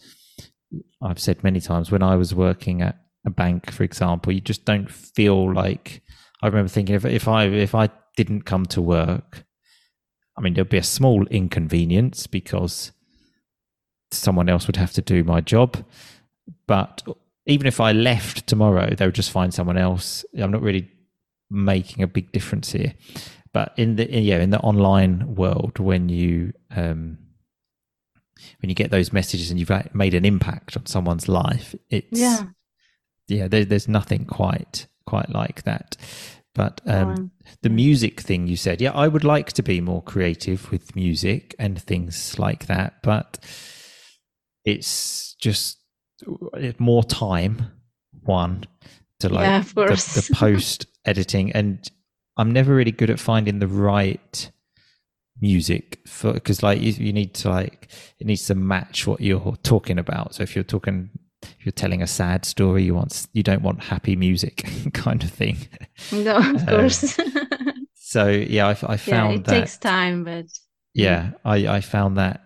I've 1.01 1.19
said 1.19 1.43
many 1.43 1.59
times 1.59 1.89
when 1.91 2.03
I 2.03 2.15
was 2.15 2.35
working 2.35 2.83
at 2.83 2.97
a 3.25 3.29
bank, 3.29 3.71
for 3.71 3.83
example, 3.83 4.31
you 4.31 4.41
just 4.41 4.65
don't 4.65 4.91
feel 4.91 5.53
like 5.53 6.01
I 6.41 6.47
remember 6.47 6.69
thinking 6.69 6.95
if 6.95 7.05
if 7.05 7.27
I 7.27 7.45
if 7.45 7.73
I 7.73 7.89
didn't 8.15 8.43
come 8.43 8.65
to 8.67 8.81
work, 8.81 9.45
I 10.37 10.41
mean 10.41 10.53
there'd 10.53 10.69
be 10.69 10.77
a 10.77 10.83
small 10.83 11.25
inconvenience 11.27 12.27
because 12.27 12.91
someone 14.11 14.49
else 14.49 14.67
would 14.67 14.75
have 14.75 14.93
to 14.93 15.01
do 15.01 15.23
my 15.23 15.41
job. 15.41 15.83
But 16.67 17.03
even 17.45 17.67
if 17.67 17.79
I 17.79 17.91
left 17.91 18.47
tomorrow, 18.47 18.93
they 18.93 19.05
would 19.05 19.15
just 19.15 19.31
find 19.31 19.53
someone 19.53 19.77
else. 19.77 20.25
I'm 20.37 20.51
not 20.51 20.61
really 20.61 20.89
making 21.49 22.03
a 22.03 22.07
big 22.07 22.31
difference 22.31 22.71
here. 22.71 22.93
But 23.53 23.73
in 23.77 23.95
the 23.95 24.09
in, 24.09 24.23
yeah 24.23 24.39
in 24.39 24.49
the 24.49 24.59
online 24.59 25.35
world, 25.35 25.79
when 25.79 26.09
you 26.09 26.53
um, 26.75 27.17
when 28.61 28.69
you 28.69 28.75
get 28.75 28.91
those 28.91 29.13
messages 29.13 29.49
and 29.49 29.59
you've 29.59 29.95
made 29.95 30.13
an 30.13 30.25
impact 30.25 30.75
on 30.75 30.85
someone's 30.85 31.27
life, 31.27 31.73
it's 31.89 32.19
yeah 32.19 32.43
yeah 33.27 33.47
there, 33.47 33.65
there's 33.65 33.87
nothing 33.87 34.25
quite 34.25 34.87
quite 35.05 35.29
like 35.29 35.63
that. 35.63 35.97
But 36.53 36.79
um, 36.85 37.31
the 37.63 37.69
music 37.69 38.21
thing 38.21 38.47
you 38.47 38.55
said, 38.55 38.79
yeah, 38.79 38.91
I 38.91 39.09
would 39.09 39.25
like 39.25 39.51
to 39.53 39.63
be 39.63 39.81
more 39.81 40.01
creative 40.01 40.71
with 40.71 40.95
music 40.95 41.53
and 41.59 41.81
things 41.81 42.39
like 42.39 42.67
that, 42.67 43.03
but 43.03 43.39
it's 44.63 45.33
just 45.35 45.79
more 46.79 47.03
time. 47.03 47.71
One 48.23 48.63
to 49.19 49.29
like 49.29 49.43
yeah, 49.43 49.61
the, 49.61 49.85
the 49.95 50.29
post 50.35 50.85
editing, 51.03 51.51
and 51.51 51.85
I'm 52.37 52.51
never 52.51 52.73
really 52.73 52.93
good 52.93 53.09
at 53.09 53.19
finding 53.19 53.59
the 53.59 53.67
right 53.67 54.51
music 55.41 55.99
for 56.07 56.31
because 56.31 56.63
like 56.63 56.79
you, 56.79 56.93
you, 56.93 57.11
need 57.11 57.33
to 57.33 57.49
like 57.49 57.89
it 58.19 58.25
needs 58.25 58.45
to 58.45 58.55
match 58.55 59.05
what 59.05 59.19
you're 59.19 59.57
talking 59.63 59.99
about 59.99 60.33
so 60.33 60.41
if 60.41 60.55
you're 60.55 60.63
talking 60.63 61.09
you're 61.61 61.71
telling 61.71 62.01
a 62.01 62.07
sad 62.07 62.45
story 62.45 62.83
you 62.83 62.95
want 62.95 63.27
you 63.33 63.43
don't 63.43 63.61
want 63.61 63.83
happy 63.83 64.15
music 64.15 64.65
kind 64.93 65.23
of 65.23 65.29
thing. 65.29 65.57
No 66.11 66.37
of 66.37 66.45
um, 66.45 66.65
course. 66.65 67.17
so 67.95 68.27
yeah 68.29 68.67
i, 68.67 68.71
I 68.93 68.97
found 68.97 69.31
yeah, 69.31 69.39
it 69.39 69.43
that, 69.45 69.59
takes 69.59 69.77
time 69.77 70.23
but 70.23 70.45
yeah 70.93 71.31
i 71.43 71.67
i 71.67 71.81
found 71.81 72.17
that 72.17 72.45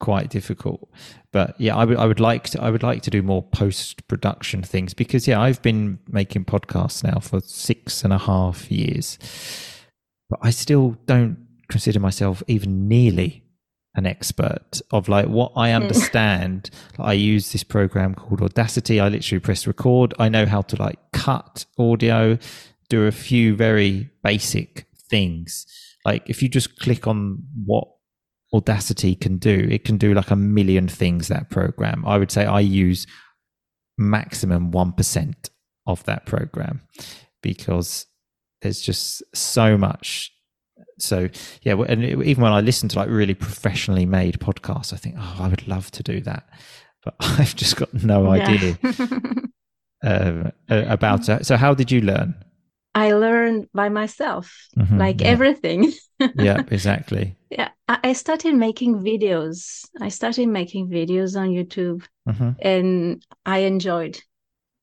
quite 0.00 0.30
difficult. 0.30 0.88
But 1.32 1.54
yeah, 1.60 1.76
I 1.76 1.84
would 1.84 1.96
I 1.96 2.06
would 2.06 2.18
like 2.18 2.48
to 2.48 2.60
I 2.60 2.70
would 2.70 2.82
like 2.82 3.02
to 3.02 3.10
do 3.10 3.22
more 3.22 3.42
post 3.42 4.08
production 4.08 4.62
things 4.62 4.94
because 4.94 5.28
yeah, 5.28 5.40
I've 5.40 5.62
been 5.62 6.00
making 6.08 6.46
podcasts 6.46 7.04
now 7.04 7.20
for 7.20 7.40
six 7.40 8.02
and 8.02 8.12
a 8.12 8.18
half 8.18 8.70
years, 8.70 9.18
but 10.28 10.40
I 10.42 10.50
still 10.50 10.96
don't 11.06 11.46
consider 11.68 12.00
myself 12.00 12.42
even 12.48 12.88
nearly 12.88 13.44
an 13.94 14.06
expert 14.06 14.80
of 14.92 15.08
like 15.08 15.26
what 15.26 15.52
I 15.56 15.70
hmm. 15.70 15.82
understand. 15.82 16.70
I 16.98 17.14
use 17.14 17.52
this 17.52 17.64
program 17.64 18.14
called 18.14 18.42
Audacity. 18.42 19.00
I 19.00 19.08
literally 19.08 19.40
press 19.40 19.66
record. 19.66 20.14
I 20.18 20.28
know 20.28 20.46
how 20.46 20.62
to 20.62 20.76
like 20.76 20.98
cut 21.12 21.64
audio, 21.78 22.38
do 22.88 23.06
a 23.06 23.12
few 23.12 23.56
very 23.56 24.10
basic 24.22 24.86
things. 25.08 25.66
Like 26.04 26.28
if 26.28 26.42
you 26.42 26.48
just 26.48 26.78
click 26.78 27.06
on 27.06 27.42
what 27.64 27.88
Audacity 28.52 29.14
can 29.14 29.36
do. 29.36 29.68
It 29.70 29.84
can 29.84 29.96
do 29.96 30.12
like 30.12 30.30
a 30.30 30.36
million 30.36 30.88
things, 30.88 31.28
that 31.28 31.50
program. 31.50 32.04
I 32.04 32.18
would 32.18 32.32
say 32.32 32.44
I 32.44 32.60
use 32.60 33.06
maximum 33.96 34.72
1% 34.72 35.50
of 35.86 36.02
that 36.04 36.26
program 36.26 36.82
because 37.42 38.06
there's 38.60 38.80
just 38.80 39.22
so 39.34 39.78
much. 39.78 40.32
So, 41.02 41.28
yeah, 41.62 41.74
and 41.88 42.04
even 42.04 42.42
when 42.42 42.52
I 42.52 42.60
listen 42.60 42.88
to 42.90 42.98
like 42.98 43.08
really 43.08 43.34
professionally 43.34 44.06
made 44.06 44.38
podcasts, 44.38 44.92
I 44.92 44.96
think, 44.96 45.16
oh, 45.18 45.36
I 45.40 45.48
would 45.48 45.66
love 45.66 45.90
to 45.92 46.02
do 46.02 46.20
that. 46.22 46.48
But 47.04 47.14
I've 47.20 47.56
just 47.56 47.76
got 47.76 47.92
no 47.94 48.30
idea 48.30 48.78
um, 50.02 50.52
about 50.68 51.28
it. 51.28 51.46
So, 51.46 51.56
how 51.56 51.74
did 51.74 51.90
you 51.90 52.00
learn? 52.00 52.34
I 52.94 53.12
learned 53.12 53.68
by 53.72 53.88
myself, 53.88 54.68
mm-hmm, 54.76 54.98
like 54.98 55.20
yeah. 55.20 55.28
everything. 55.28 55.92
yeah, 56.34 56.62
exactly. 56.70 57.36
Yeah, 57.50 57.68
I 57.88 58.12
started 58.14 58.54
making 58.54 59.00
videos. 59.00 59.84
I 60.00 60.08
started 60.08 60.48
making 60.48 60.88
videos 60.88 61.38
on 61.38 61.50
YouTube, 61.50 62.04
mm-hmm. 62.28 62.50
and 62.60 63.24
I 63.46 63.58
enjoyed 63.58 64.20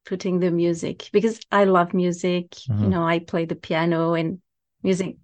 putting 0.06 0.39
the 0.39 0.51
music 0.51 1.10
because 1.12 1.39
I 1.51 1.65
love 1.65 1.93
music. 1.93 2.51
Mm-hmm. 2.51 2.84
You 2.84 2.89
know, 2.89 3.03
I 3.03 3.19
play 3.19 3.45
the 3.45 3.56
piano, 3.56 4.13
and 4.13 4.39
music 4.84 5.17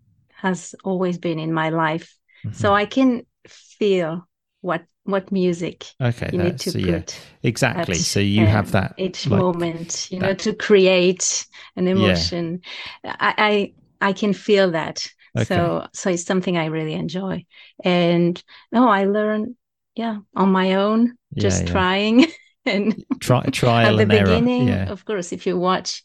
has 0.43 0.75
always 0.83 1.17
been 1.17 1.39
in 1.39 1.53
my 1.53 1.69
life. 1.69 2.15
Mm-hmm. 2.45 2.55
So 2.55 2.73
I 2.73 2.85
can 2.85 3.25
feel 3.47 4.27
what 4.61 4.83
what 5.05 5.31
music 5.33 5.85
okay 6.01 6.29
you 6.31 6.41
need 6.41 6.57
to 6.57 6.71
so, 6.71 6.79
put 6.79 6.87
yeah, 6.87 7.03
exactly 7.43 7.95
at, 7.95 8.01
so 8.01 8.21
you 8.21 8.43
um, 8.43 8.47
have 8.47 8.71
that 8.71 8.93
each 8.97 9.27
like, 9.27 9.41
moment 9.41 10.09
you 10.09 10.19
that, 10.19 10.25
know 10.25 10.33
to 10.33 10.53
create 10.53 11.45
an 11.75 11.89
emotion 11.89 12.61
yeah. 13.03 13.15
I, 13.19 13.73
I 13.99 14.09
i 14.09 14.13
can 14.13 14.31
feel 14.31 14.71
that 14.71 15.05
okay. 15.37 15.43
so 15.43 15.87
so 15.93 16.09
it's 16.09 16.23
something 16.23 16.57
i 16.57 16.67
really 16.67 16.93
enjoy 16.93 17.43
and 17.83 18.41
no 18.71 18.87
i 18.87 19.03
learn 19.03 19.57
yeah 19.95 20.19
on 20.35 20.53
my 20.53 20.75
own 20.75 21.17
just 21.35 21.65
yeah, 21.65 21.71
trying 21.71 22.27
and 22.65 23.03
try 23.19 23.43
trial 23.47 23.99
at 23.99 24.07
the 24.07 24.17
beginning 24.17 24.69
of 24.69 25.03
course 25.03 25.33
if 25.33 25.45
you 25.45 25.59
watch 25.59 26.01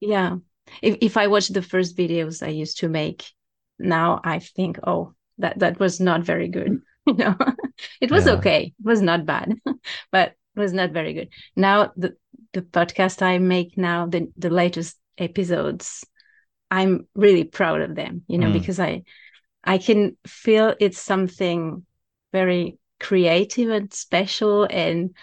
Yeah. 0.00 0.38
If 0.82 0.96
if 1.00 1.16
I 1.16 1.26
watch 1.26 1.48
the 1.48 1.62
first 1.62 1.96
videos 1.96 2.42
I 2.42 2.50
used 2.50 2.78
to 2.78 2.88
make, 2.88 3.24
now 3.78 4.20
I 4.24 4.38
think, 4.38 4.78
oh, 4.86 5.14
that 5.38 5.58
that 5.60 5.78
was 5.78 6.00
not 6.00 6.22
very 6.22 6.48
good. 6.48 6.80
you 7.06 7.14
know, 7.14 7.36
it 8.00 8.10
was 8.10 8.26
yeah. 8.26 8.32
okay. 8.32 8.74
It 8.78 8.84
was 8.84 9.00
not 9.00 9.26
bad, 9.26 9.54
but 10.12 10.34
it 10.56 10.60
was 10.60 10.72
not 10.72 10.90
very 10.90 11.14
good. 11.14 11.28
Now 11.56 11.92
the 11.96 12.16
the 12.52 12.62
podcast 12.62 13.22
I 13.22 13.38
make 13.38 13.76
now, 13.76 14.06
the 14.06 14.30
the 14.36 14.50
latest 14.50 14.96
episodes, 15.16 16.04
I'm 16.70 17.06
really 17.14 17.44
proud 17.44 17.80
of 17.80 17.94
them. 17.94 18.22
You 18.28 18.38
know, 18.38 18.48
mm. 18.48 18.54
because 18.54 18.80
I 18.80 19.02
I 19.64 19.78
can 19.78 20.16
feel 20.26 20.74
it's 20.80 20.98
something 20.98 21.84
very 22.32 22.78
creative 23.00 23.70
and 23.70 23.92
special, 23.92 24.64
and 24.64 25.14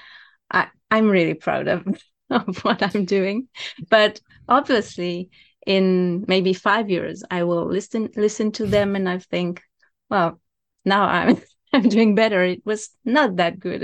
I 0.52 0.68
I'm 0.90 1.10
really 1.10 1.34
proud 1.34 1.68
of 1.68 1.86
of 2.30 2.58
what 2.60 2.82
I'm 2.82 3.06
doing. 3.06 3.48
But 3.90 4.20
obviously, 4.48 5.30
in 5.66 6.26
maybe 6.28 6.54
five 6.54 6.90
years, 6.90 7.24
I 7.30 7.44
will 7.44 7.66
listen 7.66 8.10
listen 8.16 8.52
to 8.54 8.66
them, 8.66 8.96
and 8.96 9.10
I 9.10 9.20
think, 9.20 9.62
well, 10.10 10.40
now 10.84 11.06
I'm 11.06 11.42
I'm 11.74 11.90
doing 11.90 12.16
better. 12.16 12.44
It 12.44 12.66
was 12.66 12.90
not 13.04 13.38
that 13.38 13.60
good. 13.60 13.84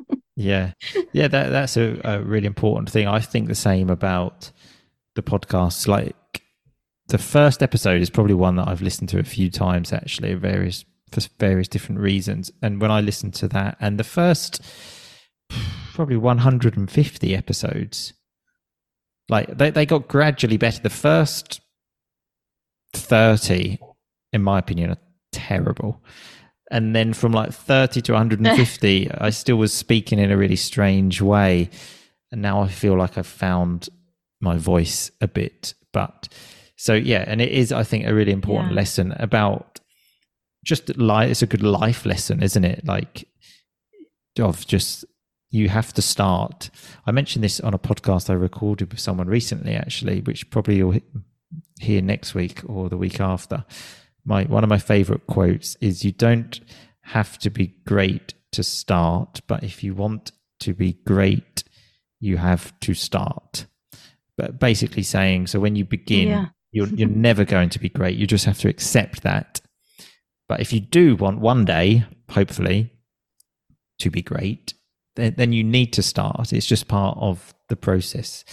yeah, 0.36 0.72
yeah, 1.12 1.28
that 1.28 1.50
that's 1.50 1.76
a, 1.76 2.00
a 2.04 2.20
really 2.20 2.46
important 2.46 2.90
thing. 2.90 3.08
I 3.08 3.20
think 3.20 3.48
the 3.48 3.54
same 3.54 3.90
about 3.90 4.50
the 5.14 5.22
podcasts. 5.22 5.88
Like 5.88 6.14
the 7.08 7.18
first 7.18 7.62
episode 7.62 8.00
is 8.00 8.10
probably 8.10 8.34
one 8.34 8.56
that 8.56 8.68
I've 8.68 8.82
listened 8.82 9.08
to 9.10 9.18
a 9.18 9.24
few 9.24 9.50
times 9.50 9.92
actually, 9.92 10.34
various 10.34 10.84
for 11.10 11.20
various 11.38 11.68
different 11.68 12.00
reasons. 12.00 12.50
And 12.60 12.80
when 12.80 12.90
I 12.90 13.00
listened 13.00 13.34
to 13.34 13.48
that, 13.48 13.76
and 13.80 13.98
the 13.98 14.04
first 14.04 14.60
probably 15.94 16.16
150 16.16 17.36
episodes. 17.36 18.12
Like 19.28 19.56
they, 19.56 19.70
they 19.70 19.86
got 19.86 20.08
gradually 20.08 20.56
better. 20.56 20.82
The 20.82 20.90
first 20.90 21.60
30, 22.92 23.78
in 24.32 24.42
my 24.42 24.58
opinion, 24.58 24.90
are 24.90 24.98
terrible. 25.32 26.02
And 26.70 26.94
then 26.94 27.12
from 27.12 27.32
like 27.32 27.52
30 27.52 28.02
to 28.02 28.12
150, 28.12 29.10
I 29.18 29.30
still 29.30 29.56
was 29.56 29.72
speaking 29.72 30.18
in 30.18 30.30
a 30.30 30.36
really 30.36 30.56
strange 30.56 31.20
way. 31.20 31.70
And 32.32 32.42
now 32.42 32.60
I 32.60 32.68
feel 32.68 32.96
like 32.96 33.16
I've 33.16 33.26
found 33.26 33.88
my 34.40 34.58
voice 34.58 35.10
a 35.20 35.28
bit. 35.28 35.74
But 35.92 36.28
so, 36.76 36.94
yeah, 36.94 37.24
and 37.26 37.40
it 37.40 37.52
is, 37.52 37.72
I 37.72 37.84
think, 37.84 38.06
a 38.06 38.14
really 38.14 38.32
important 38.32 38.70
yeah. 38.70 38.76
lesson 38.76 39.12
about 39.12 39.80
just 40.64 40.96
life. 40.98 41.30
It's 41.30 41.42
a 41.42 41.46
good 41.46 41.62
life 41.62 42.04
lesson, 42.04 42.42
isn't 42.42 42.64
it? 42.64 42.84
Like, 42.84 43.28
of 44.40 44.66
just 44.66 45.04
you 45.54 45.68
have 45.68 45.92
to 45.94 46.02
start. 46.02 46.68
I 47.06 47.12
mentioned 47.12 47.44
this 47.44 47.60
on 47.60 47.74
a 47.74 47.78
podcast 47.78 48.28
I 48.28 48.32
recorded 48.34 48.90
with 48.90 48.98
someone 48.98 49.28
recently, 49.28 49.74
actually, 49.74 50.20
which 50.20 50.50
probably 50.50 50.76
you'll 50.76 50.98
hear 51.80 52.02
next 52.02 52.34
week 52.34 52.60
or 52.66 52.88
the 52.88 52.96
week 52.96 53.20
after. 53.20 53.64
My 54.24 54.44
one 54.44 54.64
of 54.64 54.70
my 54.70 54.78
favorite 54.78 55.26
quotes 55.28 55.76
is, 55.76 56.04
"You 56.04 56.10
don't 56.10 56.60
have 57.02 57.38
to 57.38 57.50
be 57.50 57.76
great 57.86 58.34
to 58.52 58.64
start, 58.64 59.42
but 59.46 59.62
if 59.62 59.84
you 59.84 59.94
want 59.94 60.32
to 60.60 60.74
be 60.74 60.94
great, 61.06 61.62
you 62.18 62.36
have 62.38 62.78
to 62.80 62.94
start." 62.94 63.66
But 64.36 64.58
basically 64.58 65.04
saying, 65.04 65.46
so 65.46 65.60
when 65.60 65.76
you 65.76 65.84
begin, 65.84 66.28
yeah. 66.28 66.46
you're 66.72 66.88
you're 66.98 67.08
never 67.08 67.44
going 67.44 67.68
to 67.70 67.78
be 67.78 67.88
great. 67.88 68.18
You 68.18 68.26
just 68.26 68.46
have 68.46 68.58
to 68.58 68.68
accept 68.68 69.22
that. 69.22 69.60
But 70.48 70.60
if 70.60 70.72
you 70.72 70.80
do 70.80 71.14
want 71.14 71.38
one 71.38 71.64
day, 71.64 72.04
hopefully, 72.28 72.90
to 74.00 74.10
be 74.10 74.20
great, 74.20 74.74
then, 75.16 75.52
you 75.52 75.64
need 75.64 75.92
to 75.94 76.02
start. 76.02 76.52
It's 76.52 76.66
just 76.66 76.88
part 76.88 77.16
of 77.20 77.54
the 77.68 77.76
process. 77.76 78.44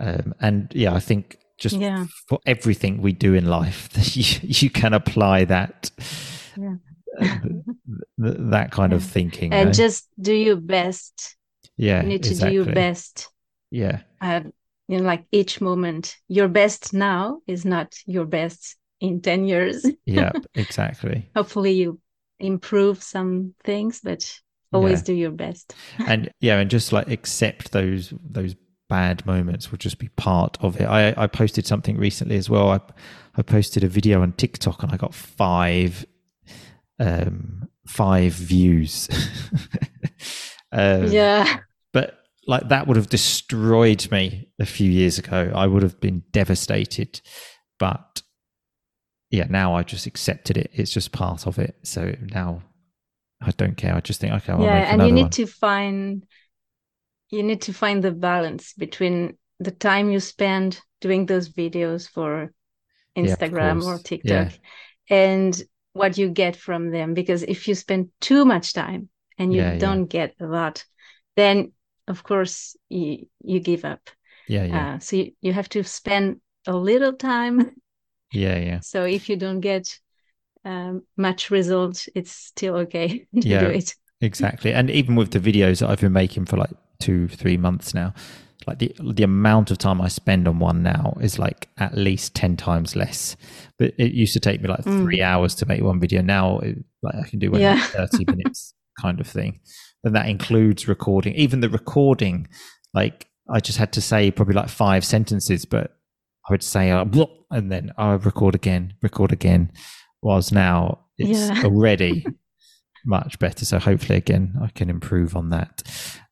Um, 0.00 0.34
and 0.40 0.72
yeah, 0.74 0.94
I 0.94 1.00
think 1.00 1.38
just 1.58 1.76
yeah. 1.76 2.06
for 2.28 2.38
everything 2.46 3.02
we 3.02 3.12
do 3.12 3.34
in 3.34 3.46
life, 3.46 3.88
you, 4.16 4.40
you 4.42 4.70
can 4.70 4.94
apply 4.94 5.44
that. 5.44 5.90
Yeah. 6.56 6.76
Uh, 7.20 7.38
that 8.18 8.70
kind 8.70 8.92
of 8.92 9.02
thinking 9.02 9.52
and 9.52 9.74
just 9.74 10.08
do 10.20 10.32
your 10.32 10.54
best 10.54 11.36
yeah 11.76 12.02
you 12.02 12.08
need 12.08 12.22
to 12.22 12.30
exactly. 12.30 12.50
do 12.50 12.64
your 12.64 12.74
best 12.74 13.28
yeah 13.70 14.00
and 14.20 14.52
you 14.86 14.98
know 14.98 15.04
like 15.04 15.24
each 15.32 15.60
moment 15.60 16.16
your 16.28 16.46
best 16.46 16.92
now 16.92 17.40
is 17.46 17.64
not 17.64 17.96
your 18.06 18.24
best 18.24 18.76
in 19.00 19.20
10 19.20 19.46
years 19.46 19.84
yeah 20.04 20.30
exactly 20.54 21.28
hopefully 21.34 21.72
you 21.72 21.98
improve 22.38 23.02
some 23.02 23.54
things 23.64 24.00
but 24.02 24.38
always 24.72 25.00
yeah. 25.00 25.04
do 25.04 25.12
your 25.14 25.30
best. 25.30 25.74
And 26.06 26.30
yeah 26.40 26.58
and 26.58 26.70
just 26.70 26.92
like 26.92 27.08
accept 27.08 27.72
those 27.72 28.12
those 28.22 28.54
bad 28.88 29.24
moments 29.26 29.70
will 29.70 29.78
just 29.78 29.98
be 29.98 30.08
part 30.08 30.56
of 30.60 30.80
it. 30.80 30.84
I 30.84 31.14
i 31.16 31.26
posted 31.26 31.66
something 31.66 31.96
recently 31.96 32.36
as 32.36 32.48
well. 32.48 32.70
I 32.70 32.80
i 33.36 33.42
posted 33.42 33.84
a 33.84 33.88
video 33.88 34.22
on 34.22 34.32
tiktok 34.32 34.82
and 34.82 34.92
i 34.92 34.96
got 34.96 35.14
five 35.14 36.06
um 36.98 37.68
five 37.86 38.32
views. 38.32 39.08
Um, 40.70 41.06
yeah. 41.06 41.60
but 41.94 42.24
like 42.46 42.68
that 42.68 42.86
would 42.86 42.98
have 42.98 43.08
destroyed 43.08 44.06
me 44.10 44.50
a 44.58 44.66
few 44.66 44.90
years 44.90 45.18
ago. 45.18 45.50
I 45.54 45.66
would 45.66 45.82
have 45.82 45.98
been 45.98 46.24
devastated. 46.30 47.22
But 47.78 48.22
yeah 49.30 49.46
now 49.48 49.74
i 49.74 49.82
just 49.82 50.06
accepted 50.06 50.58
it. 50.58 50.70
It's 50.74 50.92
just 50.92 51.12
part 51.12 51.46
of 51.46 51.58
it. 51.58 51.76
So 51.84 52.14
now 52.20 52.62
I 53.40 53.50
don't 53.52 53.76
care. 53.76 53.94
I 53.94 54.00
just 54.00 54.20
think, 54.20 54.32
okay, 54.34 54.52
I'll 54.52 54.62
yeah, 54.62 54.92
and 54.92 55.02
you 55.02 55.12
need 55.12 55.22
one. 55.22 55.30
to 55.30 55.46
find 55.46 56.26
you 57.30 57.42
need 57.42 57.62
to 57.62 57.72
find 57.72 58.02
the 58.02 58.12
balance 58.12 58.72
between 58.72 59.36
the 59.60 59.70
time 59.70 60.10
you 60.10 60.20
spend 60.20 60.80
doing 61.00 61.26
those 61.26 61.48
videos 61.48 62.08
for 62.08 62.52
Instagram 63.16 63.82
yeah, 63.82 63.88
or 63.88 63.98
TikTok 63.98 64.52
yeah. 64.52 65.16
and 65.16 65.62
what 65.92 66.16
you 66.16 66.28
get 66.30 66.56
from 66.56 66.90
them. 66.90 67.14
Because 67.14 67.42
if 67.42 67.68
you 67.68 67.74
spend 67.74 68.08
too 68.20 68.44
much 68.44 68.72
time 68.72 69.08
and 69.36 69.52
you 69.52 69.62
yeah, 69.62 69.78
don't 69.78 70.06
get 70.06 70.34
a 70.40 70.46
lot, 70.46 70.84
then 71.36 71.72
of 72.06 72.22
course 72.22 72.76
you 72.88 73.26
you 73.42 73.60
give 73.60 73.84
up. 73.84 74.10
Yeah, 74.48 74.64
yeah. 74.64 74.94
Uh, 74.94 74.98
so 74.98 75.16
you, 75.16 75.32
you 75.42 75.52
have 75.52 75.68
to 75.70 75.84
spend 75.84 76.40
a 76.66 76.74
little 76.74 77.12
time. 77.12 77.72
Yeah, 78.32 78.58
yeah. 78.58 78.80
So 78.82 79.04
if 79.04 79.28
you 79.28 79.36
don't 79.36 79.60
get 79.60 79.98
um, 80.68 81.02
much 81.16 81.50
result, 81.50 82.06
it's 82.14 82.30
still 82.30 82.76
okay 82.76 83.26
to 83.40 83.48
yeah, 83.48 83.60
do 83.60 83.66
it. 83.66 83.94
exactly. 84.20 84.72
And 84.72 84.90
even 84.90 85.16
with 85.16 85.30
the 85.30 85.40
videos 85.40 85.80
that 85.80 85.88
I've 85.88 86.00
been 86.00 86.12
making 86.12 86.44
for 86.44 86.56
like 86.56 86.70
two, 87.00 87.28
three 87.28 87.56
months 87.56 87.94
now, 87.94 88.12
like 88.66 88.80
the 88.80 88.94
the 89.14 89.22
amount 89.22 89.70
of 89.70 89.78
time 89.78 89.98
I 90.00 90.08
spend 90.08 90.46
on 90.46 90.58
one 90.58 90.82
now 90.82 91.16
is 91.22 91.38
like 91.38 91.68
at 91.78 91.96
least 91.96 92.34
ten 92.34 92.56
times 92.56 92.94
less. 92.94 93.34
But 93.78 93.94
it 93.96 94.12
used 94.12 94.34
to 94.34 94.40
take 94.40 94.60
me 94.60 94.68
like 94.68 94.84
mm. 94.84 95.02
three 95.02 95.22
hours 95.22 95.54
to 95.56 95.66
make 95.66 95.82
one 95.82 96.00
video. 96.00 96.20
Now, 96.20 96.58
it, 96.58 96.76
like 97.02 97.14
I 97.14 97.26
can 97.26 97.38
do 97.38 97.50
one 97.50 97.62
yeah. 97.62 97.80
thirty 97.80 98.24
minutes 98.28 98.74
kind 99.00 99.20
of 99.20 99.26
thing. 99.26 99.60
And 100.04 100.14
that 100.14 100.28
includes 100.28 100.86
recording. 100.86 101.34
Even 101.34 101.60
the 101.60 101.70
recording, 101.70 102.46
like 102.92 103.28
I 103.48 103.60
just 103.60 103.78
had 103.78 103.92
to 103.94 104.02
say 104.02 104.30
probably 104.30 104.54
like 104.54 104.68
five 104.68 105.04
sentences, 105.04 105.64
but 105.64 105.96
I 106.46 106.52
would 106.52 106.62
say, 106.62 106.90
uh, 106.90 107.06
and 107.50 107.72
then 107.72 107.92
I 107.96 108.12
would 108.12 108.26
record 108.26 108.54
again, 108.54 108.94
record 109.02 109.32
again 109.32 109.72
was 110.22 110.52
now 110.52 111.00
it's 111.18 111.38
yeah. 111.38 111.62
already 111.64 112.26
much 113.04 113.38
better. 113.38 113.64
So 113.64 113.78
hopefully, 113.78 114.18
again, 114.18 114.54
I 114.62 114.68
can 114.68 114.90
improve 114.90 115.36
on 115.36 115.50
that. 115.50 115.82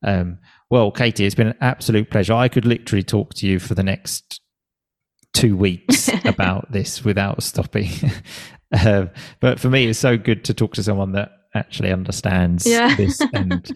Um, 0.05 0.39
well, 0.71 0.91
Katy, 0.91 1.25
it's 1.25 1.35
been 1.35 1.49
an 1.49 1.59
absolute 1.61 2.11
pleasure. 2.11 2.35
I 2.35 2.49
could 2.49 2.65
literally 2.65 3.03
talk 3.03 3.35
to 3.35 3.47
you 3.47 3.59
for 3.59 3.75
the 3.75 3.83
next 3.83 4.41
two 5.33 5.57
weeks 5.57 6.09
about 6.25 6.71
this 6.71 7.05
without 7.05 7.43
stopping. 7.43 7.91
um, 8.85 9.11
but 9.41 9.61
for 9.61 9.71
me, 9.71 9.87
it's 9.87 9.99
so 9.99 10.17
good 10.17 10.45
to 10.45 10.55
talk 10.55 10.75
to 10.75 10.83
someone 10.83 11.13
that 11.13 11.31
actually 11.55 11.93
understands 11.93 12.67
yeah. 12.67 12.95
this 12.97 13.21
and 13.33 13.71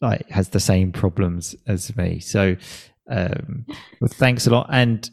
like 0.00 0.28
has 0.28 0.50
the 0.50 0.60
same 0.60 0.92
problems 0.92 1.56
as 1.66 1.94
me. 1.96 2.20
So, 2.20 2.56
um, 3.10 3.66
well, 4.00 4.10
thanks 4.12 4.46
a 4.46 4.50
lot. 4.50 4.68
And 4.70 5.08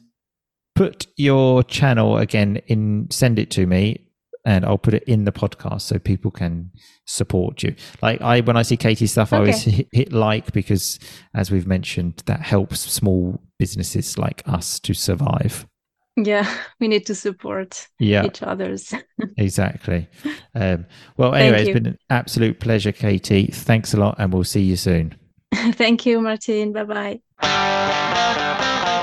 put 0.75 1.07
your 1.17 1.63
channel 1.63 2.17
again 2.17 2.57
in, 2.67 3.07
send 3.09 3.39
it 3.39 3.51
to 3.51 3.65
me 3.65 4.08
and 4.45 4.65
I'll 4.65 4.77
put 4.77 4.93
it 4.93 5.03
in 5.03 5.25
the 5.25 5.31
podcast 5.31 5.81
so 5.81 5.99
people 5.99 6.31
can 6.31 6.71
support 7.05 7.63
you. 7.63 7.75
Like 8.01 8.21
I, 8.21 8.41
when 8.41 8.57
I 8.57 8.61
see 8.61 8.77
Katy's 8.77 9.11
stuff, 9.11 9.29
okay. 9.29 9.37
I 9.37 9.39
always 9.39 9.63
hit, 9.63 9.87
hit, 9.91 10.13
like 10.13 10.51
because, 10.53 10.99
as 11.33 11.51
we've 11.51 11.67
mentioned, 11.67 12.23
that 12.25 12.41
helps 12.41 12.79
small 12.79 13.41
businesses 13.57 14.17
like 14.17 14.41
us 14.45 14.79
to 14.81 14.93
survive. 14.93 15.67
Yeah, 16.15 16.51
we 16.79 16.87
need 16.87 17.05
to 17.05 17.15
support 17.15 17.87
yeah. 17.99 18.25
each 18.25 18.41
other's. 18.43 18.93
exactly. 19.37 20.07
Um, 20.53 20.85
well, 21.17 21.33
anyway, 21.33 21.61
it's 21.61 21.73
been 21.73 21.85
an 21.85 21.97
absolute 22.09 22.59
pleasure, 22.59 22.91
Katy. 22.91 23.47
Thanks 23.47 23.93
a 23.93 23.97
lot, 23.97 24.15
and 24.17 24.33
we'll 24.33 24.43
see 24.43 24.61
you 24.61 24.75
soon. 24.75 25.15
Thank 25.53 26.05
you, 26.05 26.19
Martin. 26.19 26.73
Bye 26.73 27.19
bye. 27.41 28.95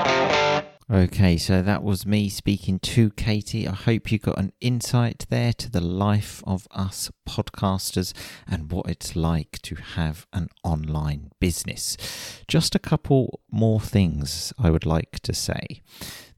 Okay, 0.89 1.35
so 1.35 1.61
that 1.61 1.83
was 1.83 2.05
me 2.05 2.29
speaking 2.29 2.79
to 2.79 3.09
Katy. 3.09 3.67
I 3.67 3.73
hope 3.73 4.09
you 4.09 4.19
got 4.19 4.39
an 4.39 4.53
insight 4.61 5.25
there 5.29 5.51
to 5.51 5.69
the 5.69 5.81
life 5.81 6.41
of 6.47 6.65
us 6.71 7.11
podcasters 7.27 8.13
and 8.49 8.71
what 8.71 8.89
it's 8.89 9.13
like 9.13 9.61
to 9.63 9.75
have 9.75 10.25
an 10.31 10.47
online 10.63 11.31
business. 11.41 11.97
Just 12.47 12.73
a 12.73 12.79
couple 12.79 13.41
more 13.51 13.81
things 13.81 14.53
I 14.57 14.69
would 14.69 14.85
like 14.85 15.19
to 15.23 15.33
say. 15.33 15.81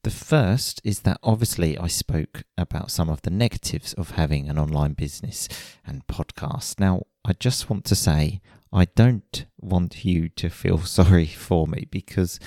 The 0.01 0.09
first 0.09 0.81
is 0.83 1.01
that 1.01 1.19
obviously 1.21 1.77
I 1.77 1.85
spoke 1.85 2.41
about 2.57 2.89
some 2.89 3.07
of 3.07 3.21
the 3.21 3.29
negatives 3.29 3.93
of 3.93 4.11
having 4.11 4.49
an 4.49 4.57
online 4.57 4.93
business 4.93 5.47
and 5.85 6.07
podcast. 6.07 6.79
Now, 6.79 7.03
I 7.23 7.33
just 7.33 7.69
want 7.69 7.85
to 7.85 7.95
say 7.95 8.41
I 8.73 8.85
don't 8.85 9.45
want 9.59 10.03
you 10.03 10.27
to 10.29 10.49
feel 10.49 10.79
sorry 10.79 11.27
for 11.27 11.67
me 11.67 11.87
because 11.91 12.39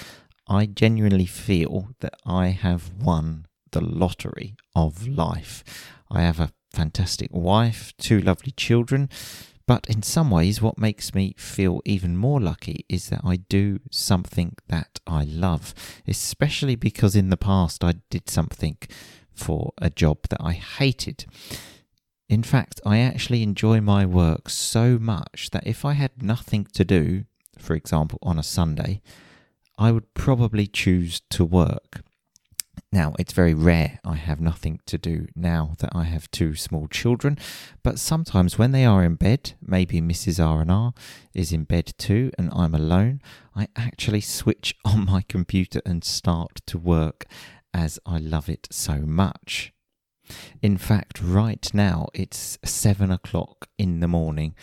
I 0.48 0.66
genuinely 0.66 1.26
feel 1.26 1.88
that 2.00 2.14
I 2.26 2.48
have 2.48 2.92
won 2.94 3.46
the 3.70 3.81
lottery 3.81 4.57
of 4.74 5.07
life. 5.07 5.64
I 6.11 6.22
have 6.22 6.40
a 6.40 6.52
fantastic 6.72 7.31
wife, 7.33 7.92
two 7.98 8.20
lovely 8.20 8.52
children, 8.52 9.09
but 9.66 9.87
in 9.88 10.02
some 10.02 10.31
ways, 10.31 10.61
what 10.61 10.78
makes 10.78 11.14
me 11.14 11.35
feel 11.38 11.81
even 11.85 12.16
more 12.16 12.40
lucky 12.40 12.85
is 12.88 13.09
that 13.09 13.20
I 13.24 13.37
do 13.37 13.81
something 13.90 14.57
that 14.68 15.00
I 15.07 15.24
love, 15.24 15.74
especially 16.07 16.76
because 16.76 17.14
in 17.14 17.31
the 17.31 17.37
past 17.37 17.85
I 17.85 17.94
did 18.11 18.28
something 18.28 18.76
for 19.33 19.72
a 19.78 19.90
job 19.90 20.18
that 20.31 20.40
I 20.42 20.52
hated. 20.52 21.24
In 22.28 22.42
fact, 22.42 22.81
I 22.85 22.98
actually 22.98 23.42
enjoy 23.42 23.81
my 23.81 24.05
work 24.05 24.48
so 24.48 24.98
much 24.98 25.50
that 25.50 25.66
if 25.66 25.85
I 25.85 25.92
had 25.92 26.22
nothing 26.22 26.66
to 26.74 26.85
do, 26.85 27.24
for 27.59 27.74
example, 27.74 28.18
on 28.22 28.38
a 28.38 28.42
Sunday, 28.42 29.00
I 29.83 29.90
would 29.90 30.14
probably 30.14 30.68
choose 30.68 31.23
to 31.31 31.45
work. 31.45 32.03
Now, 32.92 33.14
it's 33.18 33.33
very 33.33 33.53
rare 33.53 33.99
I 34.05 34.14
have 34.14 34.40
nothing 34.40 34.79
to 34.87 34.97
do 34.97 35.27
now 35.35 35.75
that 35.81 35.90
I 35.92 36.05
have 36.05 36.31
two 36.31 36.55
small 36.55 36.87
children, 36.87 37.37
but 37.83 37.99
sometimes 37.99 38.57
when 38.57 38.71
they 38.71 38.85
are 38.85 39.03
in 39.03 39.16
bed, 39.16 39.55
maybe 39.61 40.01
Mrs. 40.01 40.38
R&R 40.38 40.95
is 41.35 41.53
in 41.53 41.64
bed 41.64 41.95
too 41.99 42.31
and 42.38 42.49
I'm 42.55 42.77
alone, 42.77 43.23
I 43.57 43.66
actually 43.75 44.21
switch 44.21 44.73
on 44.85 45.05
my 45.05 45.25
computer 45.29 45.83
and 45.85 46.05
start 46.05 46.61
to 46.66 46.79
work 46.79 47.27
as 47.75 47.99
I 48.07 48.18
love 48.18 48.49
it 48.49 48.68
so 48.71 48.99
much. 49.01 49.73
In 50.62 50.79
fact, 50.79 51.21
right 51.21 51.68
now 51.75 52.07
it's 52.14 52.57
seven 52.64 53.11
o'clock 53.11 53.66
in 53.79 53.99
the 53.99 54.07
morning 54.07 54.55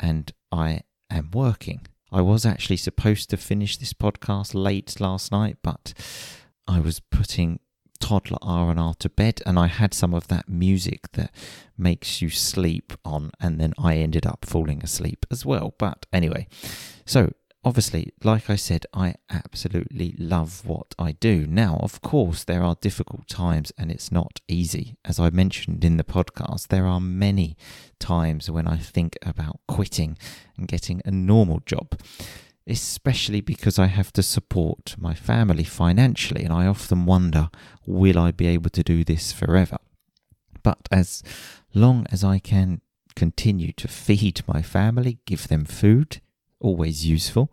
and 0.00 0.32
I 0.50 0.80
am 1.10 1.30
working. 1.32 1.86
I 2.14 2.20
was 2.20 2.46
actually 2.46 2.76
supposed 2.76 3.28
to 3.30 3.36
finish 3.36 3.76
this 3.76 3.92
podcast 3.92 4.54
late 4.54 5.00
last 5.00 5.32
night, 5.32 5.56
but 5.64 5.92
I 6.68 6.78
was 6.78 7.00
putting 7.00 7.58
toddler 7.98 8.38
R&R 8.40 8.94
to 9.00 9.08
bed 9.08 9.42
and 9.44 9.58
I 9.58 9.66
had 9.66 9.92
some 9.92 10.14
of 10.14 10.28
that 10.28 10.48
music 10.48 11.10
that 11.14 11.34
makes 11.76 12.22
you 12.22 12.30
sleep 12.30 12.92
on 13.04 13.32
and 13.40 13.60
then 13.60 13.74
I 13.76 13.96
ended 13.96 14.26
up 14.26 14.44
falling 14.44 14.80
asleep 14.84 15.26
as 15.28 15.44
well. 15.44 15.74
But 15.76 16.06
anyway, 16.12 16.46
so 17.04 17.32
obviously, 17.64 18.12
like 18.22 18.50
I 18.50 18.56
said, 18.56 18.86
I 18.92 19.14
absolutely 19.30 20.14
love 20.18 20.64
what 20.66 20.94
I 20.98 21.12
do. 21.12 21.46
Now, 21.46 21.78
of 21.80 22.02
course, 22.02 22.44
there 22.44 22.62
are 22.62 22.76
difficult 22.80 23.26
times 23.28 23.72
and 23.78 23.90
it's 23.90 24.12
not 24.12 24.40
easy. 24.48 24.96
As 25.04 25.18
I 25.18 25.30
mentioned 25.30 25.84
in 25.84 25.96
the 25.96 26.04
podcast, 26.04 26.68
there 26.68 26.86
are 26.86 27.00
many 27.00 27.56
times 27.98 28.50
when 28.50 28.68
I 28.68 28.76
think 28.76 29.16
about 29.22 29.60
quitting 29.66 30.18
and 30.56 30.68
getting 30.68 31.00
a 31.04 31.10
normal 31.10 31.60
job, 31.64 31.98
especially 32.66 33.40
because 33.40 33.78
I 33.78 33.86
have 33.86 34.12
to 34.12 34.22
support 34.22 34.94
my 34.98 35.14
family 35.14 35.64
financially, 35.64 36.44
and 36.44 36.52
I 36.52 36.66
often 36.66 37.06
wonder, 37.06 37.50
will 37.86 38.18
I 38.18 38.30
be 38.30 38.46
able 38.46 38.70
to 38.70 38.82
do 38.82 39.04
this 39.04 39.32
forever? 39.32 39.78
But 40.62 40.88
as 40.90 41.22
long 41.74 42.06
as 42.10 42.24
I 42.24 42.38
can 42.38 42.80
continue 43.16 43.72
to 43.72 43.88
feed 43.88 44.42
my 44.46 44.62
family, 44.62 45.18
give 45.26 45.48
them 45.48 45.64
food, 45.64 46.20
always 46.64 47.06
useful. 47.06 47.52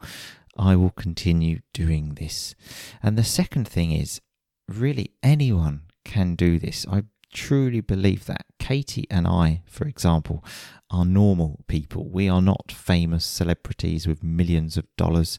I 0.58 0.76
will 0.76 0.92
continue 0.92 1.60
doing 1.74 2.16
this. 2.16 2.56
And 3.04 3.18
the 3.18 3.24
second 3.24 3.68
thing 3.68 3.92
is 3.92 4.22
really 4.68 5.12
anyone 5.22 5.84
can 6.06 6.36
do 6.36 6.58
this. 6.58 6.86
I 6.90 7.04
truly 7.34 7.82
believe 7.82 8.26
that. 8.26 8.46
Katy 8.60 9.06
and 9.10 9.28
I, 9.28 9.64
for 9.66 9.86
example, 9.86 10.44
are 10.90 11.06
normal 11.06 11.64
people. 11.68 12.10
We 12.10 12.30
are 12.30 12.42
not 12.42 12.72
famous 12.72 13.26
celebrities 13.26 14.08
with 14.08 14.24
millions 14.24 14.78
of 14.78 14.86
dollars 14.98 15.38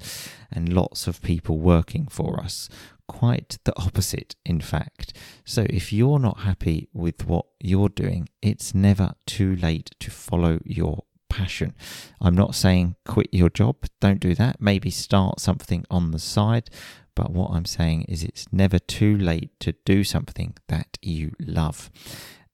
and 0.50 0.72
lots 0.72 1.06
of 1.06 1.22
people 1.22 1.58
working 1.58 2.06
for 2.08 2.40
us. 2.40 2.68
Quite 3.08 3.58
the 3.64 3.78
opposite, 3.78 4.34
in 4.44 4.60
fact. 4.60 5.16
So, 5.44 5.66
if 5.68 5.92
you're 5.92 6.18
not 6.18 6.40
happy 6.40 6.88
with 6.92 7.26
what 7.26 7.46
you're 7.60 7.90
doing, 7.90 8.28
it's 8.40 8.74
never 8.74 9.12
too 9.26 9.54
late 9.56 9.90
to 10.00 10.10
follow 10.10 10.60
your 10.64 11.04
passion. 11.32 11.74
I'm 12.20 12.34
not 12.34 12.54
saying 12.54 12.96
quit 13.06 13.28
your 13.32 13.48
job, 13.48 13.76
don't 14.00 14.20
do 14.20 14.34
that. 14.34 14.60
Maybe 14.60 14.90
start 14.90 15.40
something 15.40 15.84
on 15.90 16.10
the 16.10 16.18
side. 16.18 16.68
But 17.14 17.30
what 17.30 17.50
I'm 17.52 17.64
saying 17.64 18.02
is 18.02 18.22
it's 18.22 18.46
never 18.52 18.78
too 18.78 19.16
late 19.16 19.50
to 19.60 19.72
do 19.84 20.04
something 20.04 20.54
that 20.68 20.98
you 21.00 21.32
love. 21.40 21.90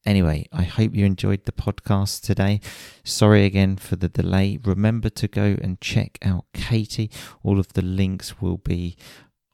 Anyway, 0.07 0.47
I 0.53 0.63
hope 0.63 0.95
you 0.95 1.05
enjoyed 1.05 1.45
the 1.45 1.53
podcast 1.53 2.23
today. 2.23 2.61
Sorry 3.05 3.45
again 3.45 3.77
for 3.77 3.97
the 3.97 4.09
delay. 4.09 4.59
Remember 4.65 5.11
to 5.11 5.29
go 5.29 5.57
and 5.61 5.81
check 5.81 6.19
out 6.23 6.47
Katy. 6.55 7.11
All 7.43 7.59
of 7.59 7.73
the 7.75 7.83
links 7.83 8.41
will 8.41 8.59
be 8.59 8.97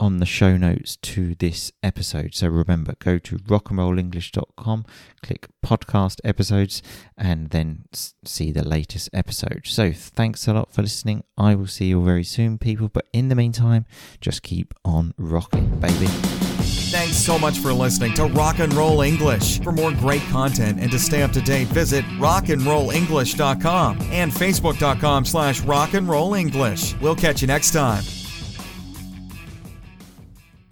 on 0.05 0.19
the 0.19 0.27
show 0.27 0.59
notes 0.59 0.97
to 0.97 1.35
this 1.35 1.73
episode. 1.83 2.35
So 2.35 2.49
remember, 2.49 2.95
go 2.99 3.19
to 3.19 3.37
rockandrollenglish.com, 3.37 4.85
click 5.23 5.49
podcast 5.64 6.21
episodes, 6.23 6.83
and 7.17 7.49
then 7.49 7.85
see 8.23 8.53
the 8.53 8.69
latest 8.69 9.09
episode. 9.14 9.62
So 9.64 9.93
thanks 9.93 10.47
a 10.47 10.53
lot 10.53 10.75
for 10.75 10.83
listening. 10.83 11.25
I 11.38 11.55
will 11.55 11.67
see 11.67 11.87
you 11.87 12.01
all 12.01 12.05
very 12.05 12.23
soon, 12.23 12.59
people. 12.59 12.90
But 12.90 13.09
in 13.14 13.29
the 13.29 13.35
meantime, 13.35 13.87
just 14.21 14.43
keep 14.43 14.75
on 14.85 15.14
rocking, 15.17 15.81
baby. 15.81 16.07
Thanks 16.07 17.17
so 17.17 17.38
much 17.38 17.59
for 17.59 17.73
listening 17.73 18.12
to 18.14 18.27
Rock 18.27 18.59
and 18.59 18.75
Roll 18.75 19.01
English. 19.01 19.61
For 19.62 19.73
more 19.73 19.90
great 19.90 20.23
content 20.25 20.81
and 20.81 20.90
to 20.93 20.99
stay 20.99 21.23
up 21.23 21.33
to 21.33 21.40
date, 21.40 21.69
visit 21.69 22.05
rockandrollenglish.com 22.19 23.99
and 24.12 24.31
facebook.com 24.31 25.25
slash 25.25 25.62
rockandrollenglish. 25.62 27.01
We'll 27.01 27.17
catch 27.17 27.40
you 27.40 27.47
next 27.47 27.73
time. 27.73 28.05